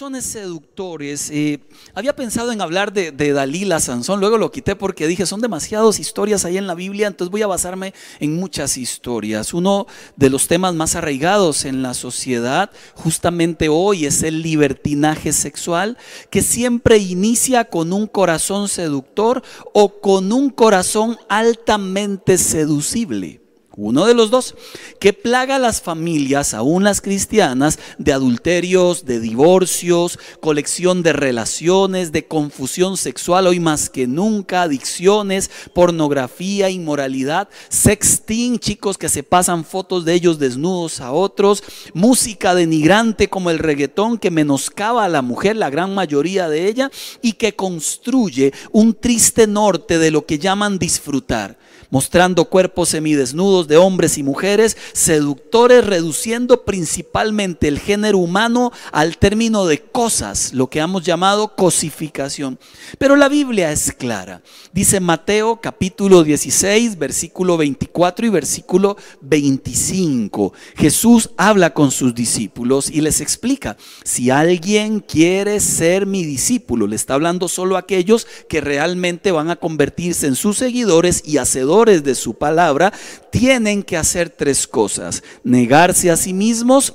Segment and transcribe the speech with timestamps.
[0.00, 1.30] corazones seductores.
[1.30, 1.60] Eh,
[1.94, 6.00] había pensado en hablar de, de, Dalila Sansón, luego lo quité porque dije, son demasiadas
[6.00, 9.52] historias ahí en la Biblia, entonces voy a basarme en muchas historias.
[9.52, 15.98] Uno de los temas más arraigados en la sociedad justamente hoy es el libertinaje sexual,
[16.30, 19.42] que siempre inicia con un corazón seductor
[19.74, 23.39] o con un corazón altamente seducible.
[23.82, 24.56] Uno de los dos,
[24.98, 32.12] que plaga a las familias, aún las cristianas, de adulterios, de divorcios, colección de relaciones,
[32.12, 39.64] de confusión sexual, hoy más que nunca, adicciones, pornografía, inmoralidad, sexting, chicos que se pasan
[39.64, 45.22] fotos de ellos desnudos a otros, música denigrante como el reggaetón que menoscaba a la
[45.22, 46.90] mujer, la gran mayoría de ella,
[47.22, 51.56] y que construye un triste norte de lo que llaman disfrutar
[51.90, 59.66] mostrando cuerpos semidesnudos de hombres y mujeres, seductores, reduciendo principalmente el género humano al término
[59.66, 62.58] de cosas, lo que hemos llamado cosificación.
[62.98, 64.42] Pero la Biblia es clara.
[64.72, 70.52] Dice Mateo capítulo 16, versículo 24 y versículo 25.
[70.76, 76.96] Jesús habla con sus discípulos y les explica, si alguien quiere ser mi discípulo, le
[76.96, 81.79] está hablando solo a aquellos que realmente van a convertirse en sus seguidores y hacedores
[81.84, 82.92] de su palabra,
[83.30, 85.22] tienen que hacer tres cosas.
[85.42, 86.94] Negarse a sí mismos,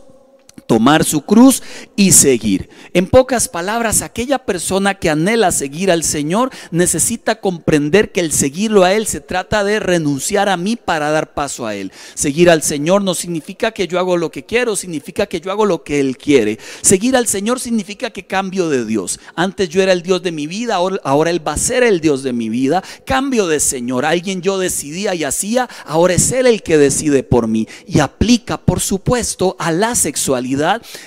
[0.67, 1.61] tomar su cruz
[1.95, 2.69] y seguir.
[2.93, 8.83] En pocas palabras, aquella persona que anhela seguir al Señor necesita comprender que el seguirlo
[8.83, 11.91] a Él se trata de renunciar a mí para dar paso a Él.
[12.13, 15.65] Seguir al Señor no significa que yo hago lo que quiero, significa que yo hago
[15.65, 16.59] lo que Él quiere.
[16.81, 19.19] Seguir al Señor significa que cambio de Dios.
[19.35, 22.23] Antes yo era el Dios de mi vida, ahora, Él va a ser el Dios
[22.23, 22.83] de mi vida.
[23.05, 24.05] Cambio de Señor.
[24.05, 27.67] Alguien yo decidía y hacía, ahora es Él el que decide por mí.
[27.85, 30.54] Y aplica, por supuesto, a la sexualidad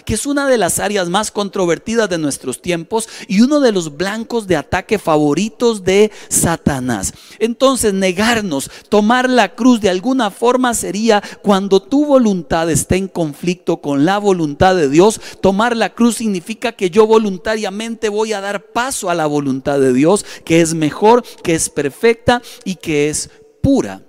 [0.05, 3.97] que es una de las áreas más controvertidas de nuestros tiempos y uno de los
[3.97, 7.13] blancos de ataque favoritos de Satanás.
[7.39, 13.79] Entonces, negarnos, tomar la cruz de alguna forma sería cuando tu voluntad esté en conflicto
[13.79, 15.21] con la voluntad de Dios.
[15.41, 19.93] Tomar la cruz significa que yo voluntariamente voy a dar paso a la voluntad de
[19.93, 23.31] Dios, que es mejor, que es perfecta y que es
[23.63, 24.08] pura.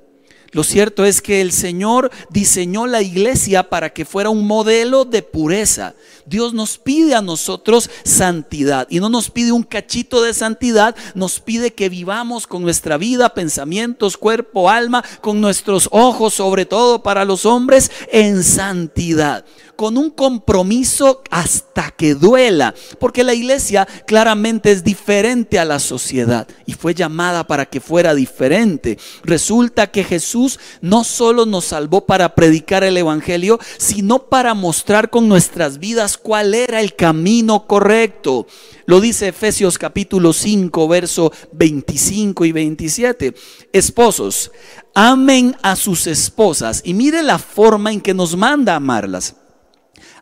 [0.52, 5.22] Lo cierto es que el Señor diseñó la iglesia para que fuera un modelo de
[5.22, 5.94] pureza.
[6.30, 11.40] Dios nos pide a nosotros santidad y no nos pide un cachito de santidad, nos
[11.40, 17.26] pide que vivamos con nuestra vida, pensamientos, cuerpo, alma, con nuestros ojos, sobre todo para
[17.26, 19.46] los hombres, en santidad
[19.80, 26.50] con un compromiso hasta que duela, porque la iglesia claramente es diferente a la sociedad
[26.66, 29.00] y fue llamada para que fuera diferente.
[29.24, 35.30] Resulta que Jesús no solo nos salvó para predicar el Evangelio, sino para mostrar con
[35.30, 38.48] nuestras vidas cuál era el camino correcto.
[38.86, 43.34] Lo dice Efesios capítulo 5, verso 25 y 27.
[43.74, 44.52] Esposos,
[44.94, 49.36] amen a sus esposas y mire la forma en que nos manda amarlas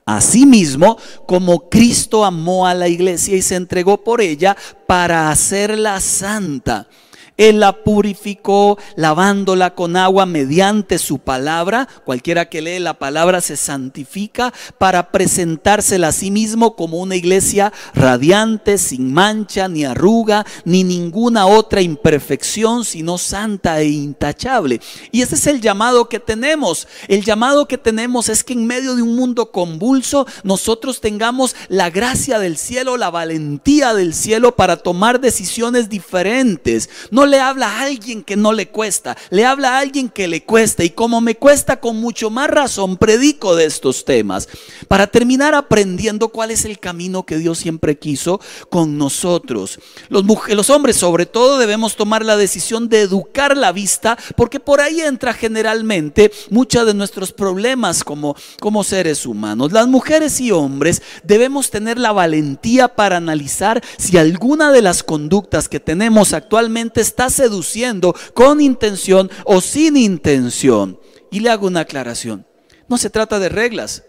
[0.08, 4.56] Asimismo, como Cristo amó a la iglesia y se entregó por ella
[4.88, 6.88] para hacerla santa
[7.38, 11.88] él la purificó lavándola con agua mediante su palabra.
[12.04, 17.72] Cualquiera que lee la palabra se santifica para presentársela a sí mismo como una iglesia
[17.94, 24.82] radiante, sin mancha, ni arruga, ni ninguna otra imperfección, sino santa e intachable.
[25.12, 26.88] Y ese es el llamado que tenemos.
[27.08, 31.92] El llamado que tenemos es que en medio de un mundo convulso nosotros tengamos la
[31.92, 36.90] gracia del cielo, la valentía del cielo para tomar decisiones diferentes.
[37.12, 40.44] No le habla a alguien que no le cuesta, le habla a alguien que le
[40.44, 40.84] cuesta.
[40.84, 44.48] Y como me cuesta, con mucho más razón, predico de estos temas.
[44.88, 48.40] Para terminar aprendiendo cuál es el camino que Dios siempre quiso
[48.70, 49.80] con nosotros.
[50.10, 54.82] Los, los hombres sobre todo debemos tomar la decisión de educar la vista, porque por
[54.82, 59.72] ahí entra generalmente muchos de nuestros problemas como, como seres humanos.
[59.72, 65.70] Las mujeres y hombres debemos tener la valentía para analizar si alguna de las conductas
[65.70, 71.00] que tenemos actualmente está seduciendo con intención o sin intención.
[71.32, 72.48] Y le hago una aclaración.
[72.88, 74.04] No se trata de reglas.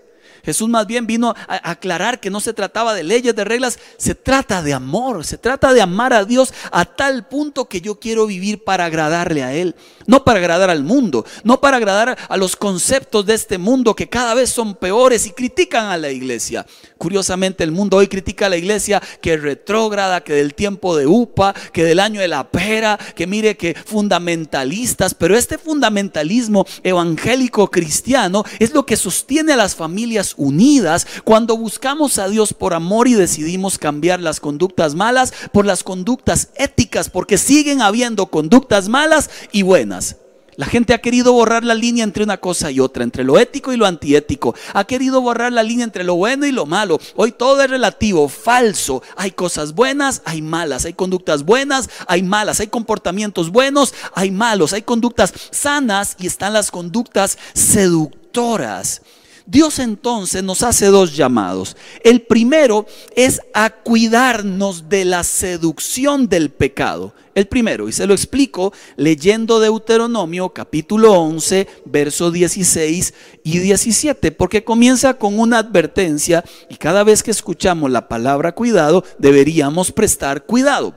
[0.49, 4.15] Jesús más bien vino a aclarar que no se trataba de leyes, de reglas, se
[4.15, 8.25] trata de amor, se trata de amar a Dios a tal punto que yo quiero
[8.25, 9.75] vivir para agradarle a Él,
[10.07, 14.09] no para agradar al mundo, no para agradar a los conceptos de este mundo que
[14.09, 16.65] cada vez son peores y critican a la iglesia.
[16.97, 21.07] Curiosamente el mundo hoy critica a la iglesia que es retrógrada, que del tiempo de
[21.07, 27.71] UPA, que del año de la pera, que mire que fundamentalistas, pero este fundamentalismo evangélico
[27.71, 33.09] cristiano es lo que sostiene a las familias unidas cuando buscamos a Dios por amor
[33.09, 39.29] y decidimos cambiar las conductas malas por las conductas éticas, porque siguen habiendo conductas malas
[39.53, 40.17] y buenas.
[40.59, 43.73] La gente ha querido borrar la línea entre una cosa y otra, entre lo ético
[43.73, 44.57] y lo antiético.
[44.75, 46.99] Ha querido borrar la línea entre lo bueno y lo malo.
[47.15, 49.01] Hoy todo es relativo, falso.
[49.15, 50.85] Hay cosas buenas, hay malas.
[50.85, 52.59] Hay conductas buenas, hay malas.
[52.59, 54.73] Hay comportamientos buenos, hay malos.
[54.73, 59.03] Hay conductas sanas y están las conductas seductoras.
[59.51, 61.75] Dios entonces nos hace dos llamados.
[62.05, 62.85] El primero
[63.17, 67.15] es a cuidarnos de la seducción del pecado.
[67.35, 74.65] El primero, y se lo explico leyendo Deuteronomio capítulo 11, verso 16 y 17, porque
[74.65, 80.95] comienza con una advertencia y cada vez que escuchamos la palabra cuidado deberíamos prestar cuidado.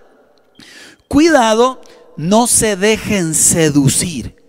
[1.08, 1.80] Cuidado,
[2.18, 4.41] no se dejen seducir.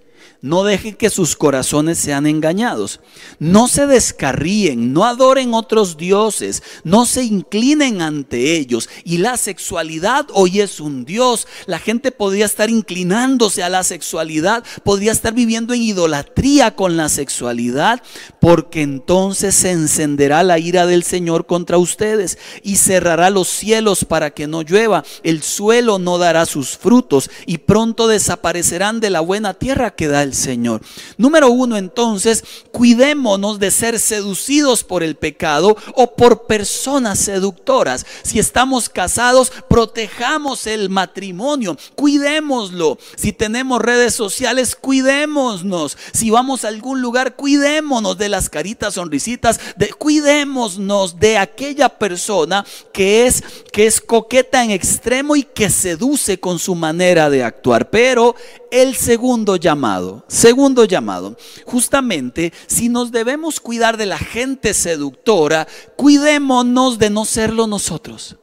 [0.43, 2.99] No dejen que sus corazones sean engañados.
[3.39, 8.89] No se descarríen, no adoren otros dioses, no se inclinen ante ellos.
[9.05, 11.47] Y la sexualidad hoy es un dios.
[11.67, 17.09] La gente podría estar inclinándose a la sexualidad, podría estar viviendo en idolatría con la
[17.09, 18.03] sexualidad,
[18.41, 24.31] porque entonces se encenderá la ira del Señor contra ustedes y cerrará los cielos para
[24.31, 25.05] que no llueva.
[25.23, 30.25] El suelo no dará sus frutos y pronto desaparecerán de la buena tierra que da
[30.25, 30.83] el Señor.
[31.17, 38.07] Número uno, entonces, cuidémonos de ser seducidos por el pecado o por personas seductoras.
[38.23, 42.99] Si estamos casados, protejamos el matrimonio, cuidémoslo.
[43.17, 45.97] Si tenemos redes sociales, cuidémonos.
[46.13, 52.65] Si vamos a algún lugar, cuidémonos de las caritas sonrisitas, de, cuidémonos de aquella persona
[52.93, 53.43] que es
[53.73, 57.91] que es coqueta en extremo y que seduce con su manera de actuar.
[57.91, 58.35] Pero
[58.71, 65.67] el segundo llamado, segundo llamado, justamente si nos debemos cuidar de la gente seductora,
[65.97, 68.37] cuidémonos de no serlo nosotros.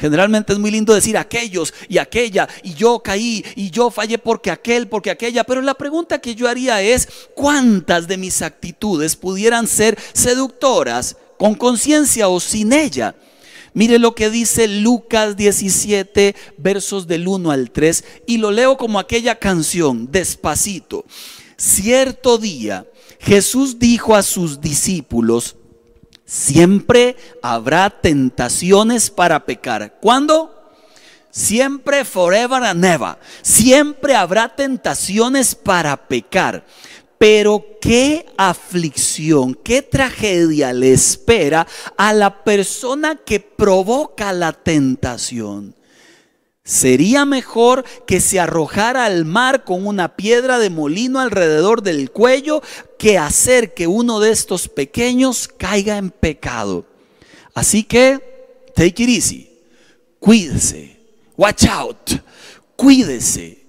[0.00, 4.50] Generalmente es muy lindo decir aquellos y aquella, y yo caí, y yo fallé porque
[4.50, 9.66] aquel, porque aquella, pero la pregunta que yo haría es, ¿cuántas de mis actitudes pudieran
[9.66, 13.14] ser seductoras con conciencia o sin ella?
[13.72, 18.98] Mire lo que dice Lucas 17, versos del 1 al 3, y lo leo como
[18.98, 21.04] aquella canción, despacito.
[21.56, 22.86] Cierto día,
[23.20, 25.56] Jesús dijo a sus discípulos,
[26.24, 29.98] siempre habrá tentaciones para pecar.
[30.00, 30.56] ¿Cuándo?
[31.30, 33.16] Siempre, forever and ever.
[33.42, 36.64] Siempre habrá tentaciones para pecar.
[37.20, 41.66] Pero qué aflicción, qué tragedia le espera
[41.98, 45.74] a la persona que provoca la tentación.
[46.64, 52.62] Sería mejor que se arrojara al mar con una piedra de molino alrededor del cuello
[52.98, 56.86] que hacer que uno de estos pequeños caiga en pecado.
[57.52, 59.58] Así que, take it easy,
[60.20, 60.96] cuídese,
[61.36, 62.12] watch out,
[62.76, 63.59] cuídese,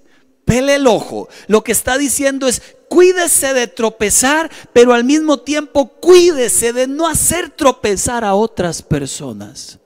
[0.51, 1.30] pele el ojo.
[1.48, 7.07] Lo que está diciendo es, cuídese de tropezar, pero al mismo tiempo cuídese de no
[7.07, 9.80] hacer tropezar a otras personas.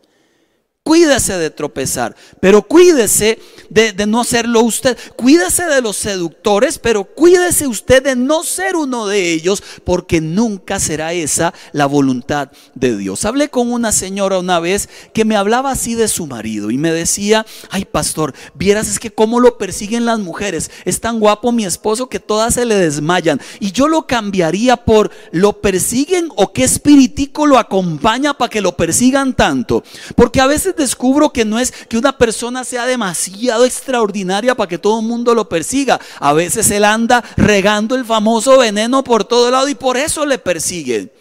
[0.87, 3.39] Cuídese de tropezar, pero cuídese
[3.71, 4.95] de, no hacerlo usted.
[5.15, 10.79] Cuídese de los seductores, pero cuídese usted de no ser uno de ellos, porque nunca
[10.79, 13.25] será esa la voluntad de Dios.
[13.25, 16.91] Hablé con una señora una vez que me hablaba así de su marido y me
[16.91, 20.69] decía, ay pastor, vieras es que cómo lo persiguen las mujeres.
[20.85, 23.41] Es tan guapo mi esposo que todas se le desmayan.
[23.59, 28.77] Y yo lo cambiaría por, ¿lo persiguen o qué espiritico lo acompaña para que lo
[28.77, 29.83] persigan tanto?
[30.15, 34.77] Porque a veces descubro que no es que una persona sea demasiado extraordinaria para que
[34.77, 35.99] todo el mundo lo persiga.
[36.19, 40.37] A veces él anda regando el famoso veneno por todo lado y por eso le
[40.37, 41.11] persiguen.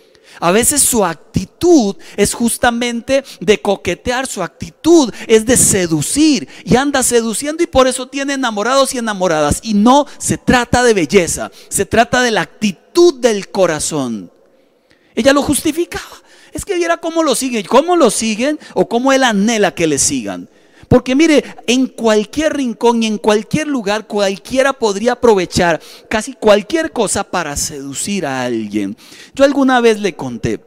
[0.40, 7.02] A veces su actitud es justamente de coquetear, su actitud es de seducir y anda
[7.02, 9.60] seduciendo y por eso tiene enamorados y enamoradas.
[9.62, 14.30] Y no se trata de belleza, se trata de la actitud del corazón.
[15.14, 16.23] Ella lo justificaba.
[16.54, 19.98] Es que viera cómo lo siguen, cómo lo siguen o cómo él anhela que le
[19.98, 20.48] sigan.
[20.88, 27.24] Porque mire, en cualquier rincón y en cualquier lugar cualquiera podría aprovechar casi cualquier cosa
[27.24, 28.96] para seducir a alguien.
[29.34, 30.60] Yo alguna vez le conté,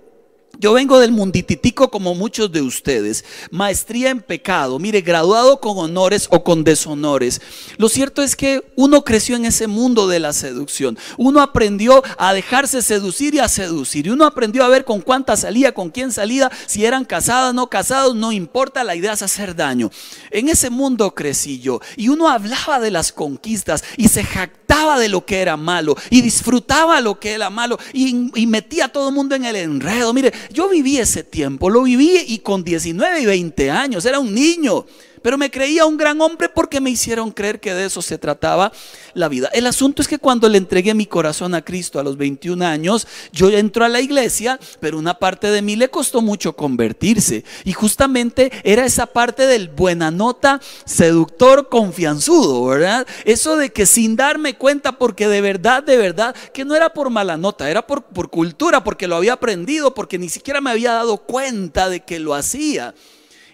[0.59, 6.27] yo vengo del mundititico como muchos de ustedes, maestría en pecado, mire, graduado con honores
[6.31, 7.41] o con deshonores.
[7.77, 10.97] Lo cierto es que uno creció en ese mundo de la seducción.
[11.17, 14.07] Uno aprendió a dejarse seducir y a seducir.
[14.07, 17.69] Y uno aprendió a ver con cuánta salía, con quién salía, si eran casadas, no
[17.69, 19.91] casados, no importa, la idea es hacer daño.
[20.31, 21.79] En ese mundo crecí yo.
[21.95, 26.21] Y uno hablaba de las conquistas y se jactaba de lo que era malo y
[26.21, 30.13] disfrutaba lo que era malo y, y metía a todo el mundo en el enredo.
[30.13, 34.33] Mire, yo viví ese tiempo, lo viví y con 19 y 20 años, era un
[34.33, 34.85] niño.
[35.27, 38.71] Pero me creía un gran hombre porque me hicieron creer que de eso se trataba
[39.13, 39.49] la vida.
[39.51, 43.05] El asunto es que cuando le entregué mi corazón a Cristo a los 21 años,
[43.33, 47.43] yo entro a la iglesia, pero una parte de mí le costó mucho convertirse.
[47.65, 53.05] Y justamente era esa parte del buena nota, seductor, confianzudo, ¿verdad?
[53.25, 57.09] Eso de que sin darme cuenta, porque de verdad, de verdad, que no era por
[57.09, 60.93] mala nota, era por, por cultura, porque lo había aprendido, porque ni siquiera me había
[60.93, 62.95] dado cuenta de que lo hacía.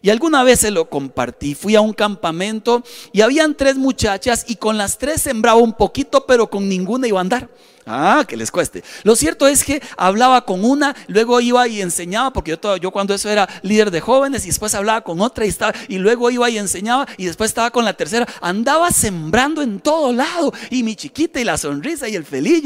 [0.04, 1.56] Y alguna vez se lo compartí.
[1.56, 2.84] Fui a un campamento
[3.14, 7.20] y habían tres muchachas y con las tres sembraba un poquito, pero con ninguna iba
[7.20, 7.50] a andar.
[7.86, 8.84] Ah, que les cueste.
[9.04, 13.14] Lo cierto es que hablaba con una, luego iba y enseñaba, porque yo, yo cuando
[13.14, 16.50] eso era líder de jóvenes, y después hablaba con otra y, estaba, y luego iba
[16.50, 18.28] y enseñaba, y después estaba con la tercera.
[18.42, 22.62] Andaba sembrando en todo lado, y mi chiquita, y la sonrisa, y el feliz.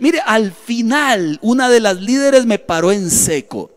[0.00, 3.73] Mire, al final, una de las líderes me paró en seco.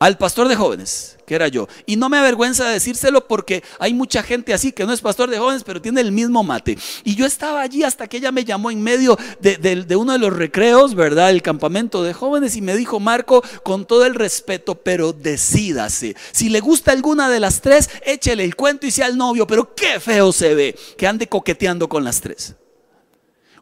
[0.00, 1.68] Al pastor de jóvenes, que era yo.
[1.84, 5.28] Y no me avergüenza de decírselo porque hay mucha gente así que no es pastor
[5.28, 6.78] de jóvenes, pero tiene el mismo mate.
[7.04, 10.32] Y yo estaba allí hasta que ella me llamó en medio de, uno de los
[10.32, 11.28] recreos, ¿verdad?
[11.28, 16.16] El campamento de jóvenes y me dijo, Marco, con todo el respeto, pero decídase.
[16.32, 19.74] Si le gusta alguna de las tres, échele el cuento y sea el novio, pero
[19.74, 22.54] qué feo se ve que ande coqueteando con las tres.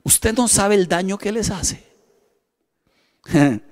[0.04, 1.82] Usted no sabe el daño que les hace.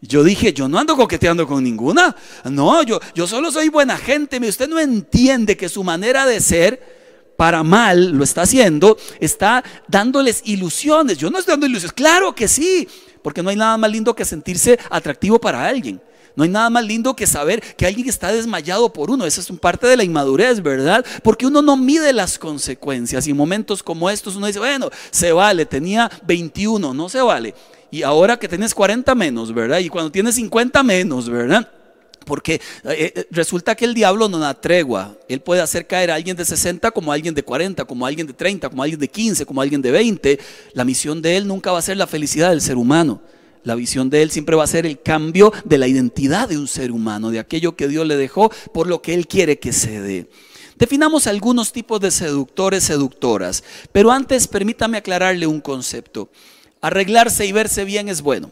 [0.00, 2.14] Yo dije, yo no ando coqueteando con ninguna.
[2.44, 4.38] No, yo, yo solo soy buena gente.
[4.38, 6.98] Usted no entiende que su manera de ser
[7.36, 11.18] para mal lo está haciendo, está dándoles ilusiones.
[11.18, 11.92] Yo no estoy dando ilusiones.
[11.92, 12.88] Claro que sí,
[13.22, 16.00] porque no hay nada más lindo que sentirse atractivo para alguien.
[16.36, 19.26] No hay nada más lindo que saber que alguien está desmayado por uno.
[19.26, 21.04] Esa es parte de la inmadurez, ¿verdad?
[21.24, 23.26] Porque uno no mide las consecuencias.
[23.26, 27.54] Y en momentos como estos uno dice, bueno, se vale, tenía 21, no se vale
[27.90, 29.78] y ahora que tienes 40 menos, ¿verdad?
[29.78, 31.68] Y cuando tienes 50 menos, ¿verdad?
[32.24, 32.54] Porque
[32.84, 35.16] eh, eh, resulta que el diablo no da tregua.
[35.28, 38.08] Él puede hacer caer a alguien de 60 como a alguien de 40, como a
[38.08, 40.38] alguien de 30, como a alguien de 15, como a alguien de 20.
[40.74, 43.22] La misión de él nunca va a ser la felicidad del ser humano.
[43.64, 46.68] La visión de él siempre va a ser el cambio de la identidad de un
[46.68, 50.00] ser humano, de aquello que Dios le dejó por lo que él quiere que se
[50.00, 50.28] dé.
[50.76, 56.30] Definamos algunos tipos de seductores, seductoras, pero antes permítame aclararle un concepto.
[56.80, 58.50] Arreglarse y verse bien es bueno.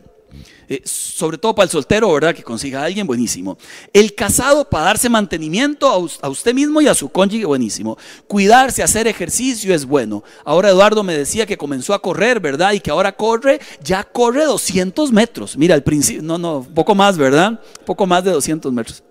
[0.68, 2.34] Eh, sobre todo para el soltero, ¿verdad?
[2.34, 3.56] Que consiga a alguien, buenísimo.
[3.92, 7.96] El casado para darse mantenimiento a, usted mismo y a su cónyuge, buenísimo.
[8.26, 10.24] Cuidarse, hacer ejercicio es bueno.
[10.44, 12.72] Ahora Eduardo me decía que comenzó a correr, ¿verdad?
[12.72, 15.56] Y que ahora corre, ya corre 200 metros.
[15.56, 17.60] Mira, al principio, no, no, poco más, ¿verdad?
[17.84, 19.02] Poco más de 200 metros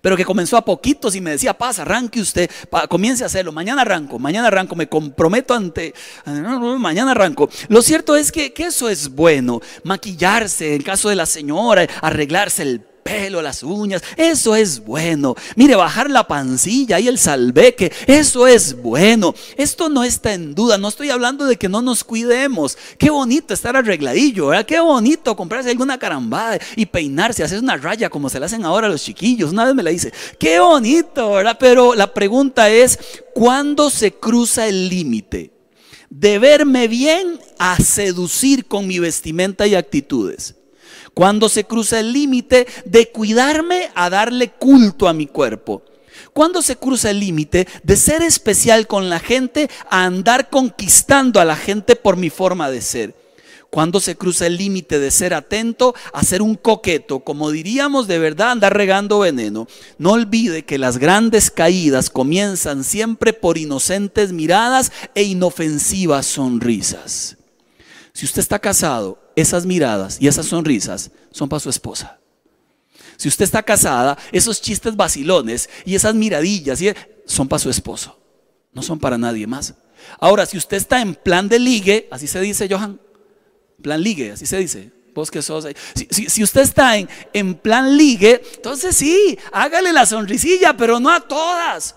[0.00, 2.50] pero que comenzó a poquitos y me decía, pasa, arranque usted,
[2.88, 5.94] comience a hacerlo, mañana arranco, mañana arranco, me comprometo ante,
[6.78, 7.48] mañana arranco.
[7.68, 12.62] Lo cierto es que, que eso es bueno, maquillarse, en caso de la señora, arreglarse
[12.62, 15.34] el pelo, las uñas, eso es bueno.
[15.56, 19.34] Mire, bajar la pancilla y el salveque, eso es bueno.
[19.56, 22.76] Esto no está en duda, no estoy hablando de que no nos cuidemos.
[22.98, 24.66] Qué bonito estar arregladillo, ¿verdad?
[24.66, 28.88] Qué bonito comprarse alguna carambada y peinarse, hacer una raya como se la hacen ahora
[28.88, 29.52] los chiquillos.
[29.52, 31.56] Una vez me la dice, qué bonito, ¿verdad?
[31.58, 32.98] Pero la pregunta es,
[33.34, 35.52] ¿cuándo se cruza el límite?
[36.10, 40.56] De verme bien a seducir con mi vestimenta y actitudes.
[41.14, 45.82] Cuando se cruza el límite de cuidarme a darle culto a mi cuerpo.
[46.32, 51.44] Cuando se cruza el límite de ser especial con la gente a andar conquistando a
[51.44, 53.22] la gente por mi forma de ser.
[53.70, 58.18] Cuando se cruza el límite de ser atento a ser un coqueto, como diríamos de
[58.18, 59.66] verdad andar regando veneno.
[59.96, 67.38] No olvide que las grandes caídas comienzan siempre por inocentes miradas e inofensivas sonrisas.
[68.12, 72.18] Si usted está casado esas miradas y esas sonrisas son para su esposa.
[73.16, 76.80] Si usted está casada, esos chistes vacilones y esas miradillas
[77.26, 78.18] son para su esposo,
[78.72, 79.74] no son para nadie más.
[80.18, 83.00] Ahora, si usted está en plan de ligue, así se dice, Johan,
[83.80, 84.90] plan ligue, así se dice.
[85.14, 91.10] Vos si, usted está en, en plan ligue, entonces sí, hágale la sonrisilla, pero no
[91.10, 91.96] a todas.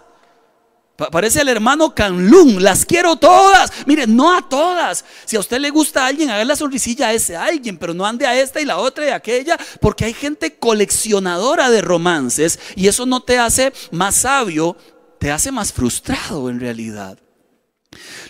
[0.96, 3.72] Parece el hermano Canlún, las quiero todas.
[3.86, 5.04] Mire, no a todas.
[5.26, 8.06] Si a usted le gusta a alguien, haga la sonrisilla a ese alguien, pero no
[8.06, 12.88] ande a esta y la otra y aquella, porque hay gente coleccionadora de romances y
[12.88, 14.78] eso no te hace más sabio,
[15.20, 17.20] te hace más frustrado en realidad.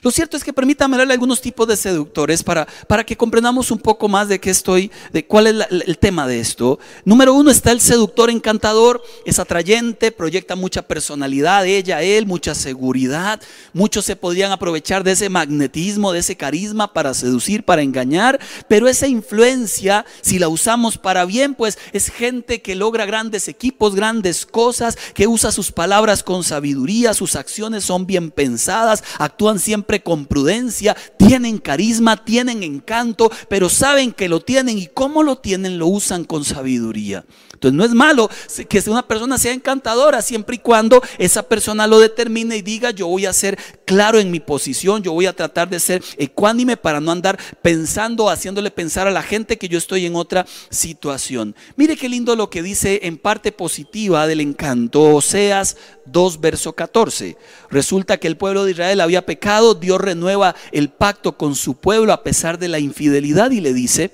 [0.06, 3.80] Lo cierto es que permítame darle algunos tipos de seductores para, para que comprendamos un
[3.80, 6.78] poco más de qué estoy, de cuál es el tema de esto.
[7.06, 13.42] Número uno está el seductor encantador, es atrayente, proyecta mucha personalidad, ella, él, mucha seguridad.
[13.74, 18.88] Muchos se podrían aprovechar de ese magnetismo, de ese carisma para seducir, para engañar, pero
[18.88, 24.46] esa influencia, si la usamos para bien, pues es gente que logra grandes equipos, grandes
[24.46, 30.26] cosas, que usa sus palabras con sabiduría, sus acciones son bien pensadas, actúan siempre con
[30.26, 35.88] prudencia, tienen carisma, tienen encanto, pero saben que lo tienen y cómo lo tienen lo
[35.88, 37.26] usan con sabiduría.
[37.54, 38.30] Entonces no es malo
[38.70, 43.08] que una persona sea encantadora siempre y cuando esa persona lo determine y diga yo
[43.08, 47.00] voy a ser claro en mi posición, yo voy a tratar de ser ecuánime para
[47.00, 51.56] no andar pensando, haciéndole pensar a la gente que yo estoy en otra situación.
[51.76, 57.38] Mire qué lindo lo que dice en parte positiva del encanto, Oseas 2, verso 14.
[57.70, 62.12] Resulta que el pueblo de Israel había pecado, Dios renueva el pacto con su pueblo
[62.12, 64.12] a pesar de la infidelidad y le dice,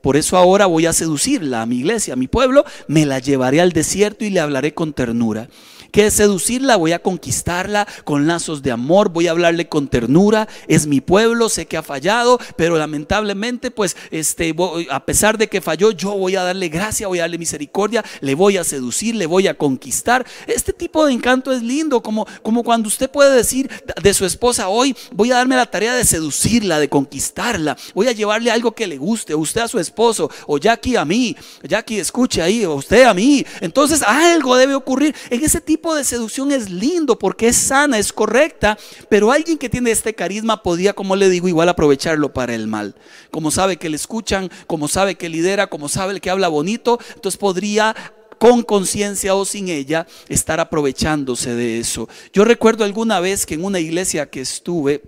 [0.00, 3.60] por eso ahora voy a seducirla a mi iglesia, a mi pueblo, me la llevaré
[3.60, 5.48] al desierto y le hablaré con ternura
[5.90, 10.86] que seducirla, voy a conquistarla con lazos de amor, voy a hablarle con ternura, es
[10.86, 14.54] mi pueblo, sé que ha fallado, pero lamentablemente pues este
[14.90, 18.34] a pesar de que falló, yo voy a darle gracia, voy a darle misericordia, le
[18.34, 20.26] voy a seducir, le voy a conquistar.
[20.46, 23.70] Este tipo de encanto es lindo, como como cuando usted puede decir
[24.02, 28.12] de su esposa, "Hoy voy a darme la tarea de seducirla, de conquistarla, voy a
[28.12, 32.42] llevarle algo que le guste, usted a su esposo o Jackie a mí, Jackie escuche
[32.42, 36.50] ahí, o usted a mí." Entonces algo debe ocurrir en ese tipo tipo de seducción
[36.50, 38.76] es lindo porque es sana, es correcta,
[39.08, 42.96] pero alguien que tiene este carisma podía, como le digo, igual aprovecharlo para el mal.
[43.30, 47.38] Como sabe que le escuchan, como sabe que lidera, como sabe que habla bonito, entonces
[47.38, 47.94] podría
[48.38, 52.08] con conciencia o sin ella, estar aprovechándose de eso.
[52.32, 55.02] Yo recuerdo alguna vez que en una iglesia que estuve,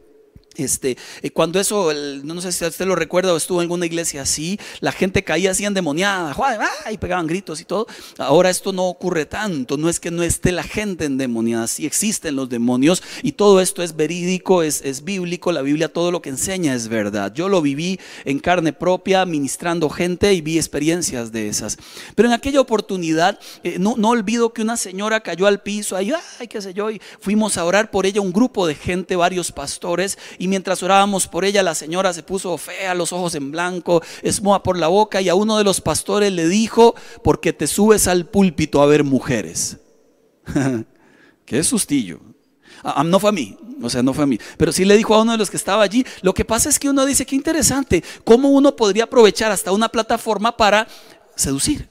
[0.60, 4.22] este, eh, cuando eso, no sé si usted lo recuerda o estuvo en alguna iglesia
[4.22, 6.34] así, la gente caía así endemoniada,
[6.90, 7.86] y pegaban gritos y todo.
[8.18, 12.36] Ahora esto no ocurre tanto, no es que no esté la gente endemoniada, sí existen
[12.36, 16.74] los demonios y todo esto es verídico, es, bíblico, la Biblia todo lo que enseña
[16.74, 17.32] es verdad.
[17.34, 21.78] Yo lo viví en carne propia, ministrando gente y vi experiencias de esas.
[22.14, 26.12] Pero en aquella oportunidad, eh, no, no olvido que una señora cayó al piso, ahí,
[26.38, 29.52] ay, qué sé yo, y fuimos a orar por ella, un grupo de gente, varios
[29.52, 34.02] pastores, y mientras orábamos por ella, la señora se puso fea, los ojos en blanco,
[34.22, 38.06] esmoa por la boca y a uno de los pastores le dijo, porque te subes
[38.08, 39.78] al púlpito a ver mujeres.
[41.46, 42.20] Qué sustillo.
[42.82, 44.38] Ah, ah, no fue a mí, o sea, no fue a mí.
[44.56, 46.04] Pero sí le dijo a uno de los que estaba allí.
[46.22, 49.88] Lo que pasa es que uno dice, qué interesante, cómo uno podría aprovechar hasta una
[49.88, 50.86] plataforma para
[51.36, 51.89] seducir.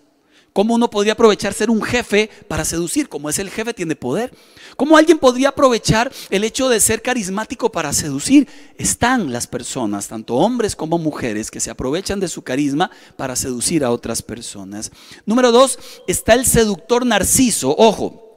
[0.59, 3.07] ¿Cómo uno podría aprovechar ser un jefe para seducir?
[3.07, 4.33] Como es el jefe, tiene poder.
[4.75, 8.45] ¿Cómo alguien podría aprovechar el hecho de ser carismático para seducir?
[8.75, 13.85] Están las personas, tanto hombres como mujeres, que se aprovechan de su carisma para seducir
[13.85, 14.91] a otras personas.
[15.25, 17.73] Número dos, está el seductor narciso.
[17.77, 18.28] Ojo,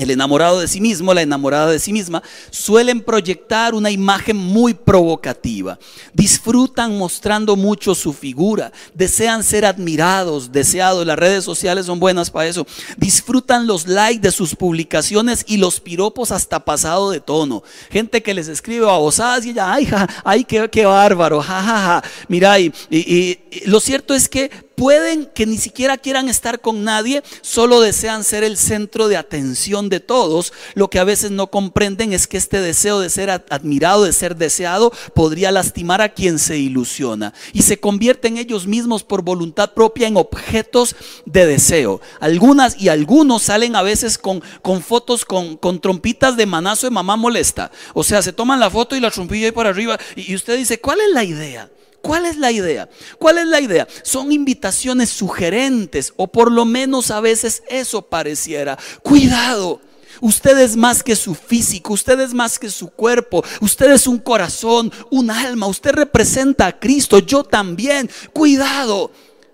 [0.00, 4.74] el enamorado de sí mismo, la enamorada de sí misma, suelen proyectar una imagen muy
[4.74, 5.78] provocativa.
[6.14, 11.06] Disfrutan mostrando mucho su figura, desean ser admirados, deseados.
[11.06, 12.66] Las redes sociales son buenas para eso.
[12.96, 17.62] Disfrutan los likes de sus publicaciones y los piropos hasta pasado de tono.
[17.90, 19.88] Gente que les escribe babosadas y ella, ay,
[20.24, 22.02] ay, qué, bárbaro, jajaja.
[22.28, 27.22] Mira, y, y lo cierto es que pueden que ni siquiera quieran estar con nadie,
[27.42, 30.54] solo desean ser el centro de atención de todos.
[30.72, 34.36] Lo que a veces no comprenden es que este deseo de ser admirado, de ser
[34.36, 40.08] deseado, podría lastimar a quien se ilusiona y se convierten ellos mismos por voluntad propia
[40.08, 42.00] en objetos de deseo.
[42.18, 46.92] Algunas y algunos salen a veces con, con fotos con, con trompitas de manazo de
[46.92, 47.70] mamá molesta.
[47.92, 50.80] O sea, se toman la foto y la trompilla ahí para arriba y usted dice,
[50.80, 51.68] ¿cuál es la idea?
[52.02, 52.88] ¿Cuál es la idea?
[53.18, 53.86] ¿Cuál es la idea?
[54.02, 58.78] Son invitaciones sugerentes o por lo menos a veces eso pareciera.
[59.02, 59.80] Cuidado.
[60.20, 64.18] Usted es más que su físico, usted es más que su cuerpo, usted es un
[64.18, 68.10] corazón, un alma, usted representa a Cristo, yo también.
[68.32, 69.10] Cuidado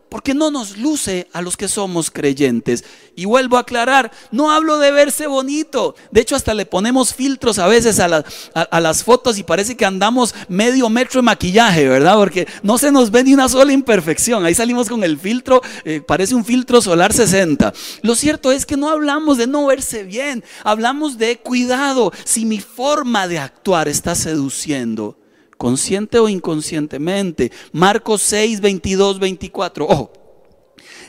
[0.09, 2.85] porque no nos luce a los que somos creyentes.
[3.15, 5.95] Y vuelvo a aclarar, no hablo de verse bonito.
[6.11, 10.35] De hecho, hasta le ponemos filtros a veces a, las fotos y parece que andamos
[10.49, 12.17] medio metro de maquillaje, ¿verdad?
[12.17, 14.45] Porque no se nos ve ni una sola imperfección.
[14.45, 17.73] Ahí salimos con el filtro, eh, parece un filtro solar 60.
[18.03, 22.61] Lo cierto es que no hablamos de no verse bien, hablamos de cuidado si mi
[22.61, 25.17] forma de actuar está seduciendo
[25.57, 27.53] consciente o inconscientemente.
[27.73, 29.87] Marcos 6, 22, 24.
[29.87, 30.13] Ojo,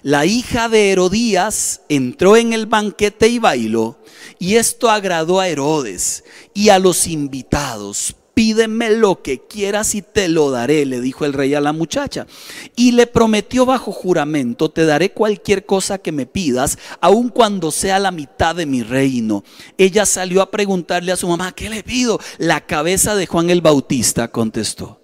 [0.03, 3.97] la hija de Herodías entró en el banquete y bailó,
[4.39, 8.15] y esto agradó a Herodes y a los invitados.
[8.37, 12.27] Pídeme lo que quieras y te lo daré, le dijo el rey a la muchacha.
[12.75, 17.97] Y le prometió bajo juramento, te daré cualquier cosa que me pidas, aun cuando sea
[17.97, 19.43] la mitad de mi reino.
[19.79, 22.19] Ella salió a preguntarle a su mamá, ¿qué le pido?
[22.37, 25.01] La cabeza de Juan el Bautista, contestó.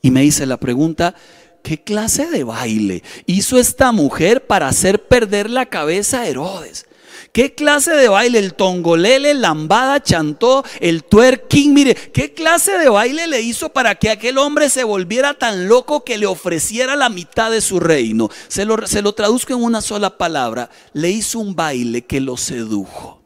[0.00, 1.14] Y me hice la pregunta,
[1.62, 6.86] ¿qué clase de baile hizo esta mujer para hacer perder la cabeza a Herodes?
[7.32, 8.40] ¿Qué clase de baile?
[8.40, 11.72] El tongolele, lambada, chantó, el twerking.
[11.72, 16.04] Mire, ¿qué clase de baile le hizo para que aquel hombre se volviera tan loco
[16.04, 18.30] que le ofreciera la mitad de su reino?
[18.48, 20.70] Se lo, se lo traduzco en una sola palabra.
[20.92, 23.20] Le hizo un baile que lo sedujo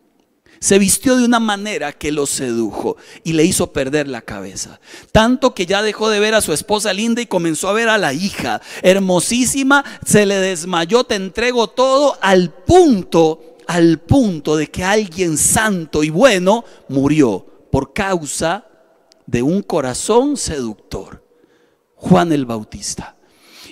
[0.65, 4.81] se vistió de una manera que lo sedujo y le hizo perder la cabeza.
[5.13, 7.99] Tanto que ya dejó de ver a su esposa linda y comenzó a ver a
[7.99, 14.85] la hija hermosísima, se le desmayó, te entrego todo al punto al punto de que
[14.85, 18.67] alguien santo y bueno murió por causa
[19.27, 21.25] de un corazón seductor.
[21.95, 23.14] Juan el Bautista.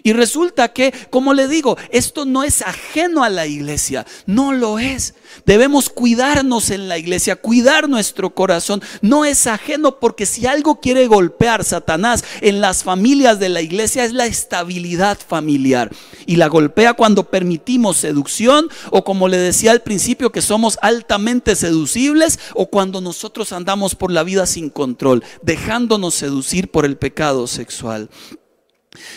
[0.03, 4.79] Y resulta que, como le digo, esto no es ajeno a la iglesia, no lo
[4.79, 5.15] es.
[5.47, 8.83] Debemos cuidarnos en la iglesia, cuidar nuestro corazón.
[9.01, 14.05] No es ajeno porque si algo quiere golpear Satanás en las familias de la iglesia
[14.05, 15.91] es la estabilidad familiar.
[16.27, 21.55] Y la golpea cuando permitimos seducción o como le decía al principio que somos altamente
[21.57, 27.47] seducibles o cuando nosotros andamos por la vida sin control, dejándonos seducir por el pecado
[27.47, 28.09] sexual.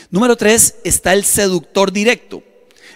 [0.10, 2.44] Número tres está el seductor directo.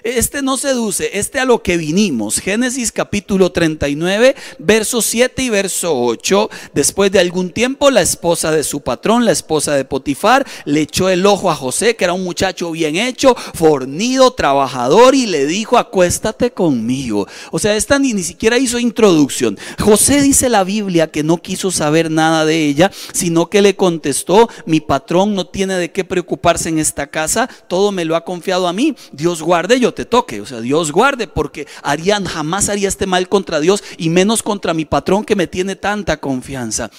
[0.03, 2.39] Este no seduce, este a lo que vinimos.
[2.39, 6.49] Génesis capítulo 39, verso 7 y verso 8.
[6.73, 11.09] Después de algún tiempo, la esposa de su patrón, la esposa de Potifar, le echó
[11.09, 15.77] el ojo a José, que era un muchacho bien hecho, fornido, trabajador, y le dijo,
[15.77, 17.27] acuéstate conmigo.
[17.51, 19.57] O sea, esta ni, ni siquiera hizo introducción.
[19.79, 24.49] José dice la Biblia que no quiso saber nada de ella, sino que le contestó,
[24.65, 28.67] mi patrón no tiene de qué preocuparse en esta casa, todo me lo ha confiado
[28.67, 28.95] a mí.
[29.11, 30.41] Dios guarde, yo te toque.
[30.41, 34.73] O sea, Dios guarde, porque harían, jamás haría este mal contra Dios y menos contra
[34.73, 36.89] mi patrón que me tiene tanta confianza.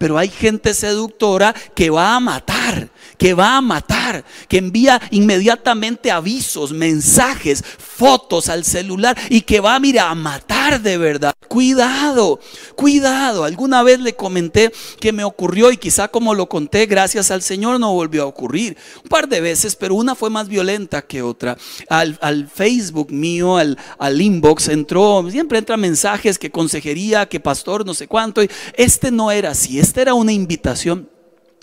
[0.00, 6.10] Pero hay gente seductora que va a matar, que va a matar, que envía inmediatamente
[6.10, 11.34] avisos, mensajes, fotos al celular y que va, mira, a matar de verdad.
[11.48, 12.40] Cuidado,
[12.76, 13.44] cuidado.
[13.44, 17.78] Alguna vez le comenté que me ocurrió y quizá como lo conté, gracias al Señor
[17.80, 18.78] no volvió a ocurrir.
[19.02, 21.58] Un par de veces, pero una fue más violenta que otra.
[21.88, 23.76] Al, Facebook mío, al,
[24.22, 28.44] inbox, entró, siempre entran mensajes que consejería, que pastor, no sé cuánto.
[28.44, 31.08] Y este no era así, este era una invitación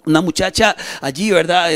[0.07, 1.69] una muchacha allí, ¿verdad?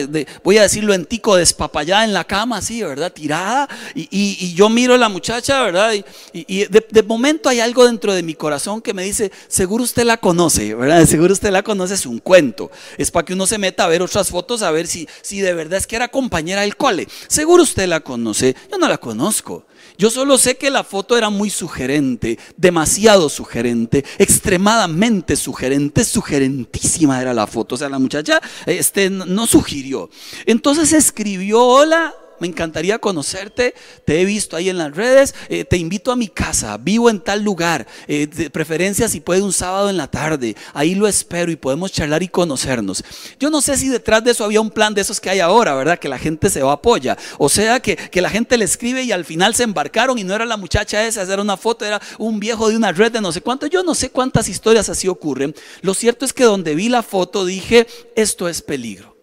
[0.43, 3.11] voy a decirlo en tico, despapallada en la cama, así, ¿verdad?
[3.11, 3.67] Tirada.
[3.93, 5.93] Y, yo miro a la muchacha, ¿verdad?
[6.33, 10.17] Y, de, momento hay algo dentro de mi corazón que me dice, seguro usted la
[10.17, 11.05] conoce, ¿verdad?
[11.11, 12.71] Seguro usted la conoce, es un cuento.
[12.97, 15.53] Es para que uno se meta a ver otras fotos, a ver si, si de
[15.53, 17.07] verdad es que era compañera del cole.
[17.27, 18.55] Seguro usted la conoce.
[18.71, 19.65] Yo no la conozco.
[19.97, 27.33] Yo solo sé que la foto era muy sugerente, demasiado sugerente, extremadamente sugerente, sugerentísima era
[27.33, 27.75] la foto.
[27.75, 28.20] O sea, la muchacha
[28.65, 30.09] este, no sugirió.
[30.45, 35.77] Entonces escribió, hola, me encantaría conocerte, te he visto ahí en las redes, eh, te
[35.77, 39.91] invito a mi casa, vivo en tal lugar, eh, de preferencia si puede un sábado
[39.91, 43.03] en la tarde, ahí lo espero y podemos charlar y conocernos.
[43.39, 45.75] Yo no sé si detrás de eso había un plan de esos que hay ahora,
[45.75, 45.99] ¿verdad?
[45.99, 49.03] Que la gente se va a apoya, o sea que, que la gente le escribe
[49.03, 52.01] y al final se embarcaron y no era la muchacha esa, era una foto, era
[52.17, 55.07] un viejo de una red de no sé cuánto, yo no sé cuántas historias así
[55.07, 55.53] ocurren.
[55.83, 59.15] Lo cierto es que donde vi la foto dije, esto es peligro.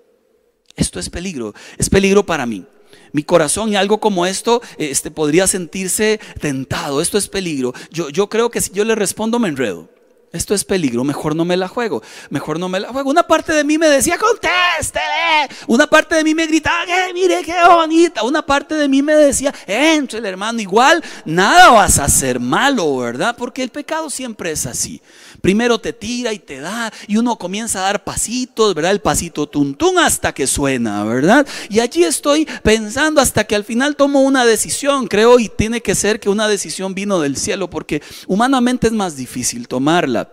[0.77, 2.65] Esto es peligro, es peligro para mí
[3.12, 7.01] mi corazón y algo como esto este, podría sentirse tentado.
[7.01, 7.75] Esto es peligro.
[7.90, 9.88] Yo, yo creo que si yo le respondo me enredo.
[10.31, 13.09] Esto es peligro, mejor no me la juego, mejor no me la juego.
[13.09, 15.49] Una parte de mí me decía, contéstele.
[15.66, 18.23] Una parte de mí me gritaba, mire qué bonita.
[18.25, 22.99] Una parte de mí me decía, entre el hermano, igual nada vas a hacer malo,
[22.99, 23.37] ¿verdad?
[23.38, 25.01] Porque el pecado siempre es así.
[25.40, 28.90] Primero te tira y te da y uno comienza a dar pasitos, ¿verdad?
[28.90, 31.46] El pasito tuntún hasta que suena, ¿verdad?
[31.70, 35.94] Y allí estoy pensando hasta que al final tomo una decisión, creo, y tiene que
[35.94, 40.33] ser que una decisión vino del cielo, porque humanamente es más difícil tomarla.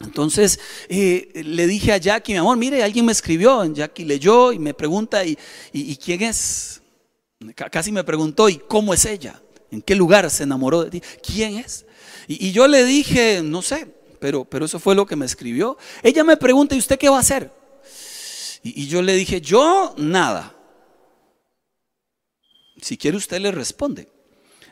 [0.00, 4.58] Entonces eh, le dije a Jackie, mi amor, mire, alguien me escribió, Jackie leyó y
[4.58, 5.38] me pregunta, ¿y,
[5.72, 6.82] y quién es?
[7.70, 9.40] Casi me preguntó, ¿y cómo es ella?
[9.70, 11.02] ¿En qué lugar se enamoró de ti?
[11.22, 11.86] ¿Quién es?
[12.26, 13.93] Y, y yo le dije, no sé,
[14.24, 15.76] pero, pero eso fue lo que me escribió.
[16.02, 17.52] Ella me pregunta, ¿y usted qué va a hacer?
[18.62, 20.56] Y, yo le dije, yo nada.
[22.80, 24.08] Si quiere usted le responde.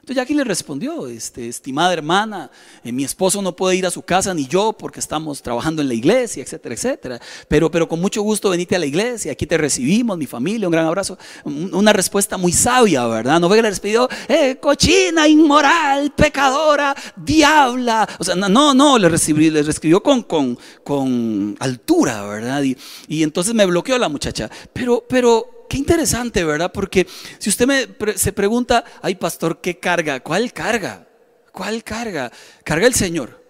[0.02, 2.50] Entonces Jackie le respondió, este, estimada hermana,
[2.82, 5.86] eh, mi esposo no puede ir a su casa ni yo porque estamos trabajando en
[5.86, 7.20] la iglesia, etcétera, etcétera.
[7.46, 10.72] Pero, pero con mucho gusto venite a la iglesia, aquí te recibimos, mi familia, un
[10.72, 11.16] gran abrazo.
[11.44, 13.38] Una respuesta muy sabia, ¿verdad?
[13.38, 18.08] No ve que le despidió, eh, cochina, inmoral, pecadora, diabla.
[18.18, 22.64] O sea, no, no, le, recibí, le escribió con, con, con altura, ¿verdad?
[23.06, 24.50] Y entonces me bloqueó la muchacha.
[24.72, 26.70] Pero, pero Qué interesante, ¿verdad?
[26.70, 27.06] Porque
[27.38, 30.20] si usted se pregunta, ay pastor, ¿qué carga?
[30.20, 31.08] ¿Cuál carga?
[31.50, 32.30] ¿Cuál carga?
[32.62, 33.42] Carga el Señor.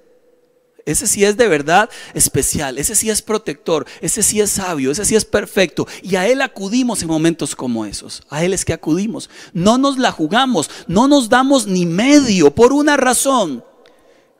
[0.87, 5.05] Ese sí es de verdad especial, ese sí es protector, ese sí es sabio, ese
[5.05, 5.89] sí es perfecto.
[6.01, 8.23] Y a Él acudimos en momentos como esos.
[8.31, 9.29] A Él es que acudimos.
[9.53, 13.65] No nos la jugamos, no nos damos ni medio por una razón.